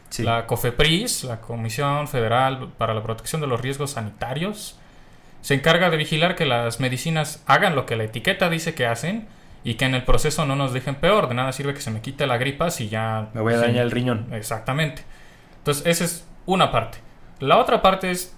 Sí. 0.09 0.23
La 0.23 0.47
COFEPRIS, 0.47 1.25
la 1.25 1.39
Comisión 1.39 2.07
Federal 2.07 2.69
para 2.77 2.95
la 2.95 3.03
Protección 3.03 3.41
de 3.41 3.47
los 3.47 3.61
Riesgos 3.61 3.91
Sanitarios, 3.91 4.79
se 5.41 5.53
encarga 5.53 5.89
de 5.89 5.97
vigilar 5.97 6.35
que 6.35 6.45
las 6.45 6.79
medicinas 6.79 7.43
hagan 7.45 7.75
lo 7.75 7.85
que 7.85 7.95
la 7.95 8.03
etiqueta 8.03 8.49
dice 8.49 8.73
que 8.73 8.85
hacen 8.85 9.27
y 9.63 9.75
que 9.75 9.85
en 9.85 9.95
el 9.95 10.03
proceso 10.03 10.45
no 10.45 10.55
nos 10.55 10.73
dejen 10.73 10.95
peor. 10.95 11.27
De 11.27 11.35
nada 11.35 11.51
sirve 11.51 11.73
que 11.73 11.81
se 11.81 11.91
me 11.91 12.01
quite 12.01 12.27
la 12.27 12.37
gripa 12.37 12.69
si 12.69 12.89
ya... 12.89 13.29
Me 13.33 13.41
voy 13.41 13.53
a 13.53 13.57
sí, 13.57 13.65
dañar 13.65 13.83
el 13.85 13.91
riñón. 13.91 14.27
Exactamente. 14.33 15.03
Entonces, 15.57 15.85
esa 15.85 16.05
es 16.05 16.27
una 16.45 16.71
parte. 16.71 16.99
La 17.39 17.57
otra 17.57 17.81
parte 17.81 18.11
es 18.11 18.35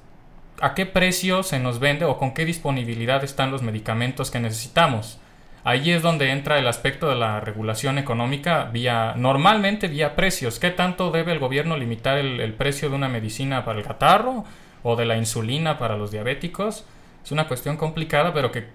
a 0.61 0.75
qué 0.75 0.85
precio 0.85 1.43
se 1.43 1.59
nos 1.59 1.79
vende 1.79 2.05
o 2.05 2.17
con 2.17 2.33
qué 2.33 2.45
disponibilidad 2.45 3.23
están 3.23 3.51
los 3.51 3.61
medicamentos 3.63 4.29
que 4.29 4.39
necesitamos. 4.39 5.19
Ahí 5.63 5.91
es 5.91 6.01
donde 6.01 6.31
entra 6.31 6.57
el 6.57 6.67
aspecto 6.67 7.07
de 7.07 7.15
la 7.15 7.39
regulación 7.39 7.99
económica 7.99 8.65
vía, 8.65 9.13
normalmente 9.15 9.87
vía 9.87 10.15
precios. 10.15 10.59
¿Qué 10.59 10.71
tanto 10.71 11.11
debe 11.11 11.31
el 11.31 11.39
gobierno 11.39 11.77
limitar 11.77 12.17
el, 12.17 12.39
el 12.39 12.53
precio 12.53 12.89
de 12.89 12.95
una 12.95 13.09
medicina 13.09 13.63
para 13.63 13.79
el 13.79 13.85
catarro 13.85 14.43
o 14.83 14.95
de 14.95 15.05
la 15.05 15.17
insulina 15.17 15.77
para 15.77 15.97
los 15.97 16.11
diabéticos? 16.11 16.85
Es 17.23 17.31
una 17.31 17.47
cuestión 17.47 17.77
complicada, 17.77 18.33
pero 18.33 18.51
que 18.51 18.67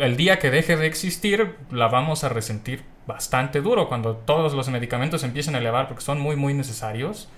el 0.00 0.16
día 0.16 0.38
que 0.38 0.50
deje 0.50 0.76
de 0.76 0.86
existir 0.86 1.56
la 1.70 1.88
vamos 1.88 2.24
a 2.24 2.28
resentir 2.28 2.82
bastante 3.06 3.60
duro 3.60 3.88
cuando 3.88 4.16
todos 4.16 4.52
los 4.52 4.68
medicamentos 4.68 5.22
empiecen 5.22 5.54
a 5.54 5.58
elevar 5.58 5.86
porque 5.88 6.02
son 6.02 6.20
muy 6.20 6.34
muy 6.36 6.54
necesarios 6.54 7.28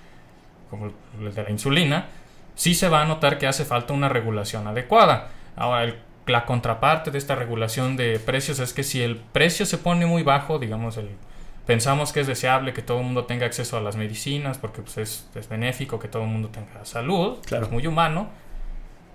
como 0.70 0.90
el 1.20 1.34
de 1.34 1.42
la 1.42 1.50
insulina 1.50 2.06
sí 2.54 2.74
se 2.74 2.88
va 2.88 3.02
a 3.02 3.04
notar 3.06 3.38
que 3.38 3.46
hace 3.46 3.64
falta 3.66 3.92
una 3.92 4.08
regulación 4.08 4.66
adecuada 4.66 5.28
ahora 5.56 5.84
el- 5.84 5.96
la 6.26 6.46
contraparte 6.46 7.10
de 7.10 7.18
esta 7.18 7.34
regulación 7.34 7.96
de 7.96 8.18
precios 8.18 8.58
es 8.60 8.72
que 8.72 8.82
si 8.82 9.02
el 9.02 9.16
precio 9.16 9.66
se 9.66 9.76
pone 9.78 10.06
muy 10.06 10.22
bajo 10.22 10.58
digamos 10.58 10.96
el 10.96 11.10
pensamos 11.66 12.12
que 12.12 12.20
es 12.20 12.26
deseable 12.26 12.72
que 12.72 12.82
todo 12.82 12.98
el 12.98 13.04
mundo 13.04 13.24
tenga 13.24 13.46
acceso 13.46 13.76
a 13.76 13.80
las 13.80 13.96
medicinas 13.96 14.58
porque 14.58 14.82
pues, 14.82 14.98
es, 14.98 15.28
es 15.34 15.48
benéfico 15.48 15.98
que 15.98 16.08
todo 16.08 16.22
el 16.22 16.28
mundo 16.28 16.48
tenga 16.48 16.84
salud 16.84 17.38
Claro. 17.46 17.66
es 17.66 17.70
muy 17.70 17.86
humano 17.86 18.28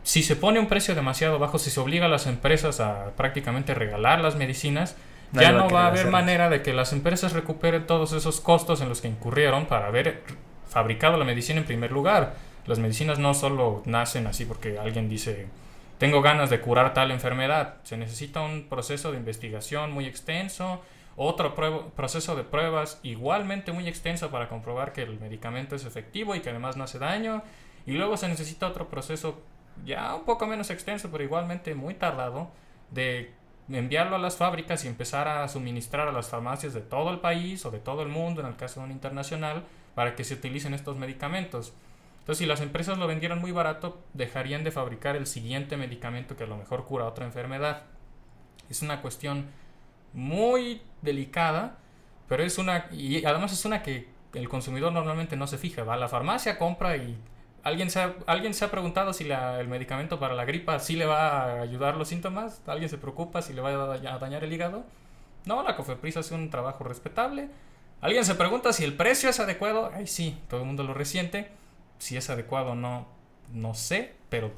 si 0.04 0.24
se 0.24 0.38
pone 0.38 0.58
un 0.60 0.68
precio 0.68 0.96
demasiado 0.96 1.38
bajo, 1.38 1.60
si 1.60 1.70
se 1.70 1.82
obliga 1.82 2.06
a 2.06 2.10
las 2.10 2.28
empresas 2.28 2.80
a 2.80 3.12
prácticamente 3.18 3.74
regalar 3.74 4.22
las 4.22 4.38
medicinas, 4.38 4.96
Nadie 5.34 5.48
ya 5.48 5.52
no 5.52 5.70
va 5.70 5.82
a 5.84 5.88
haber 5.88 6.00
hacerlas. 6.00 6.12
manera 6.14 6.50
de 6.50 6.62
que 6.62 6.72
las 6.72 6.94
empresas 6.94 7.34
recuperen 7.34 7.86
todos 7.86 8.14
esos 8.14 8.40
costos 8.40 8.80
en 8.80 8.88
los 8.88 9.02
que 9.02 9.10
incurrieron 9.10 9.66
para 9.66 9.88
haber 9.88 10.24
fabricado 10.70 11.18
la 11.18 11.26
medicina 11.26 11.60
en 11.60 11.66
primer 11.66 11.92
lugar. 11.92 12.36
Las 12.68 12.80
medicinas 12.80 13.20
no 13.20 13.34
solo 13.34 13.82
nacen 13.84 14.28
así 14.28 14.46
porque 14.46 14.80
alguien 14.80 15.10
dice, 15.10 15.48
tengo 15.98 16.22
ganas 16.22 16.50
de 16.50 16.62
curar 16.62 16.94
tal 16.94 17.12
enfermedad. 17.12 17.76
Se 17.84 17.98
necesita 17.98 18.40
un 18.40 18.68
proceso 18.70 19.12
de 19.12 19.18
investigación 19.18 19.92
muy 19.92 20.06
extenso, 20.06 20.82
otro 21.18 21.56
proceso 21.96 22.36
de 22.36 22.44
pruebas 22.44 23.00
igualmente 23.04 23.74
muy 23.74 23.88
extenso 23.88 24.30
para 24.30 24.48
comprobar 24.48 24.94
que 24.94 25.02
el 25.02 25.20
medicamento 25.20 25.76
es 25.76 25.84
efectivo 25.84 26.36
y 26.36 26.42
que 26.42 26.52
además 26.52 26.78
no 26.78 26.84
hace 26.84 27.00
daño. 27.00 27.44
Y 27.86 27.94
luego 27.94 28.18
se 28.18 28.28
necesita 28.28 28.68
otro 28.68 28.88
proceso 28.88 29.42
ya 29.84 30.16
un 30.16 30.26
poco 30.26 30.46
menos 30.46 30.70
extenso, 30.70 31.10
pero 31.12 31.24
igualmente 31.24 31.74
muy 31.74 31.96
tardado, 31.96 32.52
de 32.92 33.34
enviarlo 33.70 34.16
a 34.16 34.20
las 34.20 34.38
fábricas 34.38 34.86
y 34.86 34.88
empezar 34.88 35.28
a 35.28 35.48
suministrar 35.48 36.08
a 36.08 36.12
las 36.12 36.30
farmacias 36.30 36.74
de 36.74 36.82
todo 36.82 37.10
el 37.10 37.20
país 37.20 37.66
o 37.66 37.72
de 37.72 37.80
todo 37.80 38.04
el 38.04 38.10
mundo, 38.10 38.42
en 38.42 38.48
el 38.48 38.56
caso 38.56 38.80
de 38.80 38.86
un 38.86 38.92
internacional, 38.92 39.66
para 39.96 40.16
que 40.16 40.24
se 40.24 40.36
utilicen 40.36 40.74
estos 40.74 40.98
medicamentos. 40.98 41.74
Entonces, 42.20 42.40
si 42.40 42.46
las 42.46 42.62
empresas 42.62 42.98
lo 42.98 43.08
vendieran 43.08 43.40
muy 43.40 43.52
barato, 43.52 44.02
dejarían 44.14 44.64
de 44.64 44.72
fabricar 44.72 45.16
el 45.16 45.26
siguiente 45.26 45.78
medicamento 45.78 46.36
que 46.36 46.44
a 46.44 46.48
lo 46.48 46.58
mejor 46.58 46.86
cura 46.86 47.06
otra 47.06 47.26
enfermedad. 47.26 47.84
Es 48.70 48.82
una 48.82 49.02
cuestión 49.02 49.48
muy 50.18 50.82
delicada, 51.04 51.78
pero 52.28 52.44
es 52.44 52.58
una, 52.60 52.88
y 52.92 53.26
además 53.26 53.54
es 53.54 53.66
una 53.66 53.84
que 53.84 54.10
el 54.34 54.50
consumidor 54.50 54.92
normalmente 54.94 55.38
no 55.38 55.48
se 55.48 55.58
fija, 55.60 55.84
va 55.86 55.96
a 55.96 55.98
la 55.98 56.10
farmacia, 56.10 56.58
compra 56.60 56.98
y 56.98 57.18
¿Alguien 57.64 57.90
se, 57.92 58.00
ha, 58.02 58.16
¿Alguien 58.28 58.54
se 58.54 58.64
ha 58.66 58.72
preguntado 58.72 59.14
si 59.14 59.30
el 59.30 59.68
medicamento 59.68 60.20
para 60.20 60.36
la 60.36 60.46
gripa 60.46 60.80
sí 60.80 60.96
le 60.96 61.06
va 61.06 61.44
a 61.44 61.62
ayudar 61.62 61.98
los 61.98 62.08
síntomas? 62.08 62.62
¿Alguien 62.68 62.90
se 62.90 62.98
preocupa 62.98 63.42
si 63.42 63.54
le 63.54 63.62
va 63.62 63.70
a, 63.72 63.98
da- 63.98 64.16
a 64.16 64.20
dañar 64.20 64.44
el 64.46 64.54
hígado? 64.54 64.86
No, 65.46 65.64
la 65.64 65.76
Cofepris 65.76 66.18
hace 66.18 66.36
un 66.36 66.50
trabajo 66.50 66.84
respetable. 66.86 67.50
¿Alguien 68.02 68.26
se 68.26 68.36
pregunta 68.36 68.74
si 68.74 68.84
el 68.86 68.96
precio 68.96 69.30
es 69.30 69.40
adecuado? 69.40 69.92
Ay, 69.94 70.08
sí, 70.08 70.38
todo 70.50 70.62
el 70.62 70.68
mundo 70.68 70.84
lo 70.84 70.94
resiente. 70.94 71.50
Si 72.00 72.18
es 72.18 72.30
adecuado, 72.30 72.76
no, 72.76 73.08
no 73.54 73.74
sé, 73.74 74.16
pero 74.30 74.52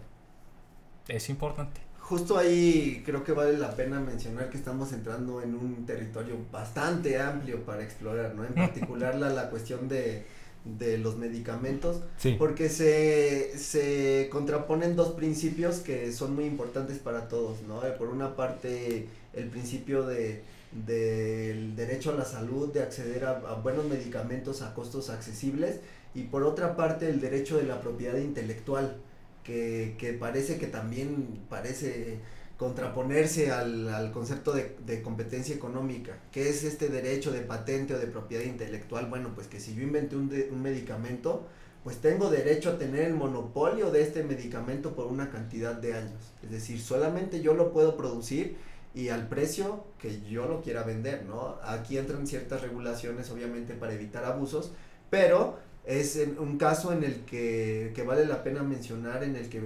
es 1.08 1.30
importante. 1.30 1.82
Justo 2.10 2.38
ahí 2.40 3.04
creo 3.06 3.24
que 3.24 3.34
vale 3.34 3.56
la 3.58 3.76
pena 3.76 4.00
mencionar 4.00 4.50
que 4.50 4.58
estamos 4.58 4.92
entrando 4.94 5.42
en 5.44 5.54
un 5.54 5.86
territorio 5.86 6.36
bastante 6.52 7.20
amplio 7.20 7.64
para 7.64 7.84
explorar, 7.84 8.34
¿no? 8.36 8.44
En 8.46 8.54
particular 8.66 9.14
la, 9.16 9.30
la 9.30 9.50
cuestión 9.52 9.88
de, 9.88 10.24
de 10.66 10.98
los 10.98 11.18
medicamentos, 11.18 12.02
Sí. 12.18 12.36
porque 12.40 12.68
se, 12.70 13.56
se 13.60 14.28
contraponen 14.32 14.96
dos 14.96 15.10
principios 15.14 15.78
que 15.82 16.12
son 16.12 16.34
muy 16.36 16.46
importantes 16.46 16.98
para 16.98 17.28
todos, 17.28 17.62
¿no? 17.68 17.86
Eh, 17.86 17.92
Por 17.92 18.08
una 18.10 18.36
parte, 18.36 19.08
el 19.34 19.46
principio 19.50 20.04
de 20.06 20.42
del 20.72 21.76
derecho 21.76 22.12
a 22.12 22.16
la 22.16 22.26
salud, 22.26 22.72
de 22.72 22.84
acceder 22.84 23.26
a, 23.26 23.32
a 23.32 23.56
buenos 23.56 23.86
medicamentos 23.86 24.62
a 24.62 24.74
costos 24.76 25.10
accesibles, 25.10 25.80
y 26.14 26.24
por 26.24 26.44
otra 26.44 26.76
parte, 26.76 27.10
el 27.10 27.20
derecho 27.22 27.58
de 27.58 27.64
la 27.64 27.82
propiedad 27.82 28.18
intelectual, 28.18 28.98
que, 29.44 29.96
que 29.98 30.14
parece 30.14 30.58
que 30.58 30.68
también 30.68 31.42
parece 31.50 32.20
contraponerse 32.58 33.52
al, 33.52 33.88
al 33.88 34.12
concepto 34.12 34.52
de, 34.52 34.76
de 34.86 35.02
competencia 35.02 35.56
económica. 35.56 36.18
¿Qué 36.32 36.50
es 36.50 36.64
este 36.64 36.90
derecho 36.90 37.32
de 37.32 37.40
patente 37.40 37.94
o 37.94 38.00
de 38.00 38.08
propiedad 38.08 38.44
intelectual? 38.44 39.06
Bueno, 39.08 39.32
pues 39.34 39.48
que 39.48 39.60
si 39.60 39.74
yo 39.76 39.82
inventé 39.82 40.18
un, 40.18 40.30
un 40.52 40.62
medicamento, 40.62 41.48
pues 41.86 41.98
tengo 41.98 42.30
derecho 42.30 42.72
a 42.72 42.78
tener 42.78 43.04
el 43.06 43.14
monopolio 43.14 43.92
de 43.92 44.02
este 44.02 44.24
medicamento 44.24 44.94
por 44.94 45.08
una 45.08 45.30
cantidad 45.30 45.74
de 45.74 45.94
años. 45.94 46.34
Es 46.44 46.52
decir, 46.52 46.82
solamente 46.82 47.42
yo 47.42 47.54
lo 47.54 47.72
puedo 47.72 47.96
producir 47.96 48.58
y 48.94 49.08
al 49.08 49.30
precio 49.30 49.86
que 49.98 50.20
yo 50.30 50.46
lo 50.46 50.62
quiera 50.62 50.84
vender, 50.84 51.24
¿no? 51.26 51.58
Aquí 51.64 51.98
entran 51.98 52.28
ciertas 52.28 52.62
regulaciones, 52.62 53.32
obviamente, 53.32 53.74
para 53.74 53.94
evitar 53.94 54.26
abusos, 54.26 54.74
pero 55.10 55.58
es 55.90 56.20
un 56.40 56.58
caso 56.58 56.94
en 56.94 57.04
el 57.04 57.26
que, 57.26 57.92
que 57.96 58.04
vale 58.04 58.26
la 58.26 58.44
pena 58.44 58.64
mencionar, 58.64 59.24
en 59.24 59.36
el 59.36 59.50
que 59.50 59.62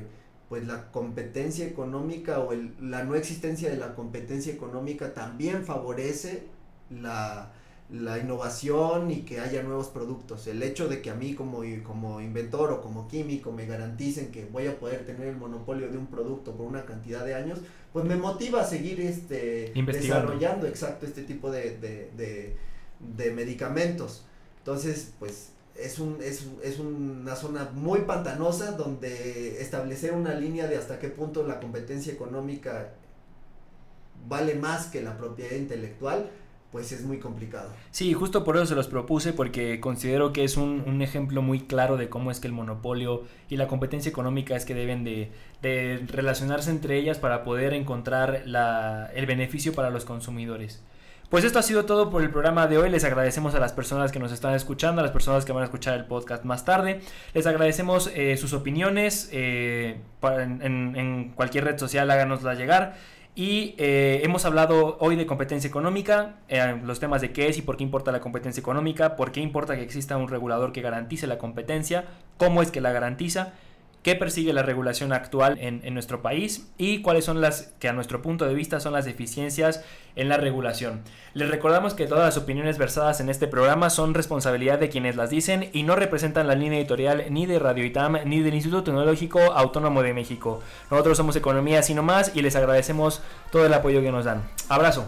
pues 0.49 0.65
la 0.67 0.91
competencia 0.91 1.65
económica 1.67 2.39
o 2.39 2.53
el- 2.53 2.73
la 2.81 3.03
no 3.03 3.15
existencia 3.15 3.69
de 3.69 3.77
la 3.77 3.95
competencia 3.95 4.53
económica 4.53 5.13
también 5.13 5.65
favorece 5.65 6.43
la, 6.89 7.51
la 7.89 8.19
innovación 8.19 9.11
y 9.11 9.21
que 9.21 9.39
haya 9.39 9.63
nuevos 9.63 9.87
productos. 9.89 10.47
El 10.47 10.61
hecho 10.63 10.87
de 10.87 11.01
que 11.01 11.09
a 11.09 11.15
mí 11.15 11.33
como, 11.35 11.61
como 11.83 12.21
inventor 12.21 12.71
o 12.71 12.81
como 12.81 13.07
químico 13.07 13.51
me 13.51 13.65
garanticen 13.65 14.31
que 14.31 14.45
voy 14.45 14.67
a 14.67 14.79
poder 14.79 15.05
tener 15.05 15.27
el 15.27 15.37
monopolio 15.37 15.89
de 15.91 15.97
un 15.97 16.07
producto 16.07 16.53
por 16.55 16.65
una 16.67 16.85
cantidad 16.85 17.25
de 17.25 17.35
años, 17.35 17.59
pues 17.91 18.05
me 18.05 18.15
motiva 18.15 18.61
a 18.61 18.65
seguir 18.65 19.01
este 19.01 19.81
desarrollando 19.89 20.67
exacto 20.67 21.05
este 21.05 21.23
tipo 21.23 21.51
de, 21.51 21.77
de, 21.77 22.11
de, 22.17 22.55
de 23.15 23.31
medicamentos. 23.31 24.25
Entonces, 24.59 25.13
pues 25.19 25.49
es, 25.75 25.99
un, 25.99 26.17
es, 26.21 26.47
es 26.63 26.79
una 26.79 27.35
zona 27.35 27.69
muy 27.73 28.01
pantanosa 28.01 28.73
donde 28.73 29.61
establecer 29.61 30.13
una 30.13 30.33
línea 30.33 30.67
de 30.67 30.77
hasta 30.77 30.99
qué 30.99 31.09
punto 31.09 31.45
la 31.45 31.59
competencia 31.59 32.13
económica 32.13 32.93
vale 34.27 34.55
más 34.55 34.87
que 34.87 35.01
la 35.01 35.17
propiedad 35.17 35.55
intelectual, 35.55 36.29
pues 36.71 36.91
es 36.91 37.03
muy 37.03 37.19
complicado. 37.19 37.69
Sí, 37.91 38.13
justo 38.13 38.43
por 38.43 38.55
eso 38.55 38.65
se 38.65 38.75
los 38.75 38.87
propuse, 38.87 39.33
porque 39.33 39.79
considero 39.79 40.33
que 40.33 40.43
es 40.43 40.57
un, 40.57 40.83
un 40.87 41.01
ejemplo 41.01 41.41
muy 41.41 41.61
claro 41.61 41.97
de 41.97 42.09
cómo 42.09 42.31
es 42.31 42.39
que 42.39 42.47
el 42.47 42.53
monopolio 42.53 43.23
y 43.49 43.57
la 43.57 43.67
competencia 43.67 44.09
económica 44.09 44.55
es 44.55 44.65
que 44.65 44.73
deben 44.73 45.03
de, 45.03 45.31
de 45.61 46.03
relacionarse 46.07 46.71
entre 46.71 46.97
ellas 46.97 47.19
para 47.19 47.43
poder 47.43 47.73
encontrar 47.73 48.43
la, 48.45 49.11
el 49.13 49.25
beneficio 49.25 49.73
para 49.73 49.89
los 49.91 50.05
consumidores. 50.05 50.81
Pues 51.33 51.45
esto 51.45 51.57
ha 51.57 51.63
sido 51.63 51.85
todo 51.85 52.11
por 52.11 52.21
el 52.21 52.29
programa 52.29 52.67
de 52.67 52.77
hoy. 52.77 52.91
Les 52.91 53.03
agradecemos 53.03 53.55
a 53.55 53.59
las 53.59 53.73
personas 53.73 54.11
que 54.11 54.19
nos 54.19 54.31
están 54.31 54.53
escuchando, 54.53 54.99
a 54.99 55.03
las 55.03 55.11
personas 55.11 55.45
que 55.45 55.51
van 55.51 55.63
a 55.63 55.65
escuchar 55.65 55.95
el 55.95 56.05
podcast 56.05 56.43
más 56.43 56.63
tarde. 56.63 57.01
Les 57.33 57.47
agradecemos 57.47 58.11
eh, 58.13 58.37
sus 58.37 58.53
opiniones. 58.53 59.29
eh, 59.31 59.99
en, 60.21 61.33
cualquier 61.35 61.63
red 61.63 61.79
social 61.79 62.11
háganosla 62.11 62.53
llegar. 62.53 62.93
Y 63.33 63.73
eh, 63.79 64.21
hemos 64.23 64.45
hablado 64.45 64.97
hoy 64.99 65.15
de 65.15 65.25
competencia 65.25 65.67
económica, 65.67 66.35
los 66.83 66.99
temas 66.99 67.21
de 67.21 67.33
qué 67.33 67.47
es 67.47 67.57
y 67.57 67.63
por 67.63 67.77
qué 67.77 67.83
importa 67.83 68.11
la 68.11 68.19
competencia 68.19 68.61
económica, 68.61 69.15
por 69.15 69.31
qué 69.31 69.41
importa 69.41 69.75
que 69.75 69.81
exista 69.81 70.17
un 70.17 70.27
regulador 70.27 70.71
que 70.71 70.83
garantice 70.83 71.25
la 71.25 71.39
competencia, 71.39 72.05
cómo 72.37 72.61
es 72.61 72.69
que 72.69 72.79
la 72.79 72.91
garantiza, 72.91 73.53
qué 74.03 74.15
persigue 74.15 74.53
la 74.53 74.63
regulación 74.63 75.13
actual 75.13 75.57
en, 75.59 75.93
nuestro 75.93 76.21
país 76.21 76.71
y 76.77 77.01
cuáles 77.01 77.25
son 77.25 77.41
las 77.41 77.73
que 77.79 77.87
a 77.87 77.93
nuestro 77.93 78.21
punto 78.21 78.45
de 78.45 78.53
vista 78.53 78.79
son 78.79 78.93
las 78.93 79.05
deficiencias 79.05 79.83
en 80.15 80.29
la 80.29 80.37
regulación. 80.37 81.01
Les 81.33 81.49
recordamos 81.49 81.93
que 81.93 82.05
todas 82.05 82.25
las 82.25 82.37
opiniones 82.37 82.77
versadas 82.77 83.21
en 83.21 83.29
este 83.29 83.47
programa 83.47 83.89
son 83.89 84.13
responsabilidad 84.13 84.77
de 84.77 84.89
quienes 84.89 85.15
las 85.15 85.29
dicen 85.29 85.69
y 85.73 85.83
no 85.83 85.95
representan 85.95 86.47
la 86.47 86.55
línea 86.55 86.79
editorial 86.79 87.25
ni 87.29 87.45
de 87.45 87.59
Radio 87.59 87.85
ITAM 87.85 88.17
ni 88.25 88.41
del 88.41 88.53
Instituto 88.53 88.83
Tecnológico 88.83 89.39
Autónomo 89.39 90.03
de 90.03 90.13
México. 90.13 90.61
Nosotros 90.91 91.17
somos 91.17 91.35
Economía 91.35 91.81
Sino 91.81 92.03
Más 92.03 92.35
y 92.35 92.41
les 92.41 92.55
agradecemos 92.55 93.21
todo 93.51 93.65
el 93.65 93.73
apoyo 93.73 94.01
que 94.01 94.11
nos 94.11 94.25
dan. 94.25 94.43
Abrazo. 94.69 95.07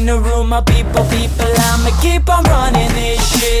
in 0.00 0.06
the 0.06 0.18
room, 0.18 0.50
people, 0.64 1.04
people, 1.04 1.52
I'ma 1.68 1.90
keep 2.00 2.28
on 2.28 2.44
running 2.44 2.88
this 2.94 3.20
shit. 3.38 3.59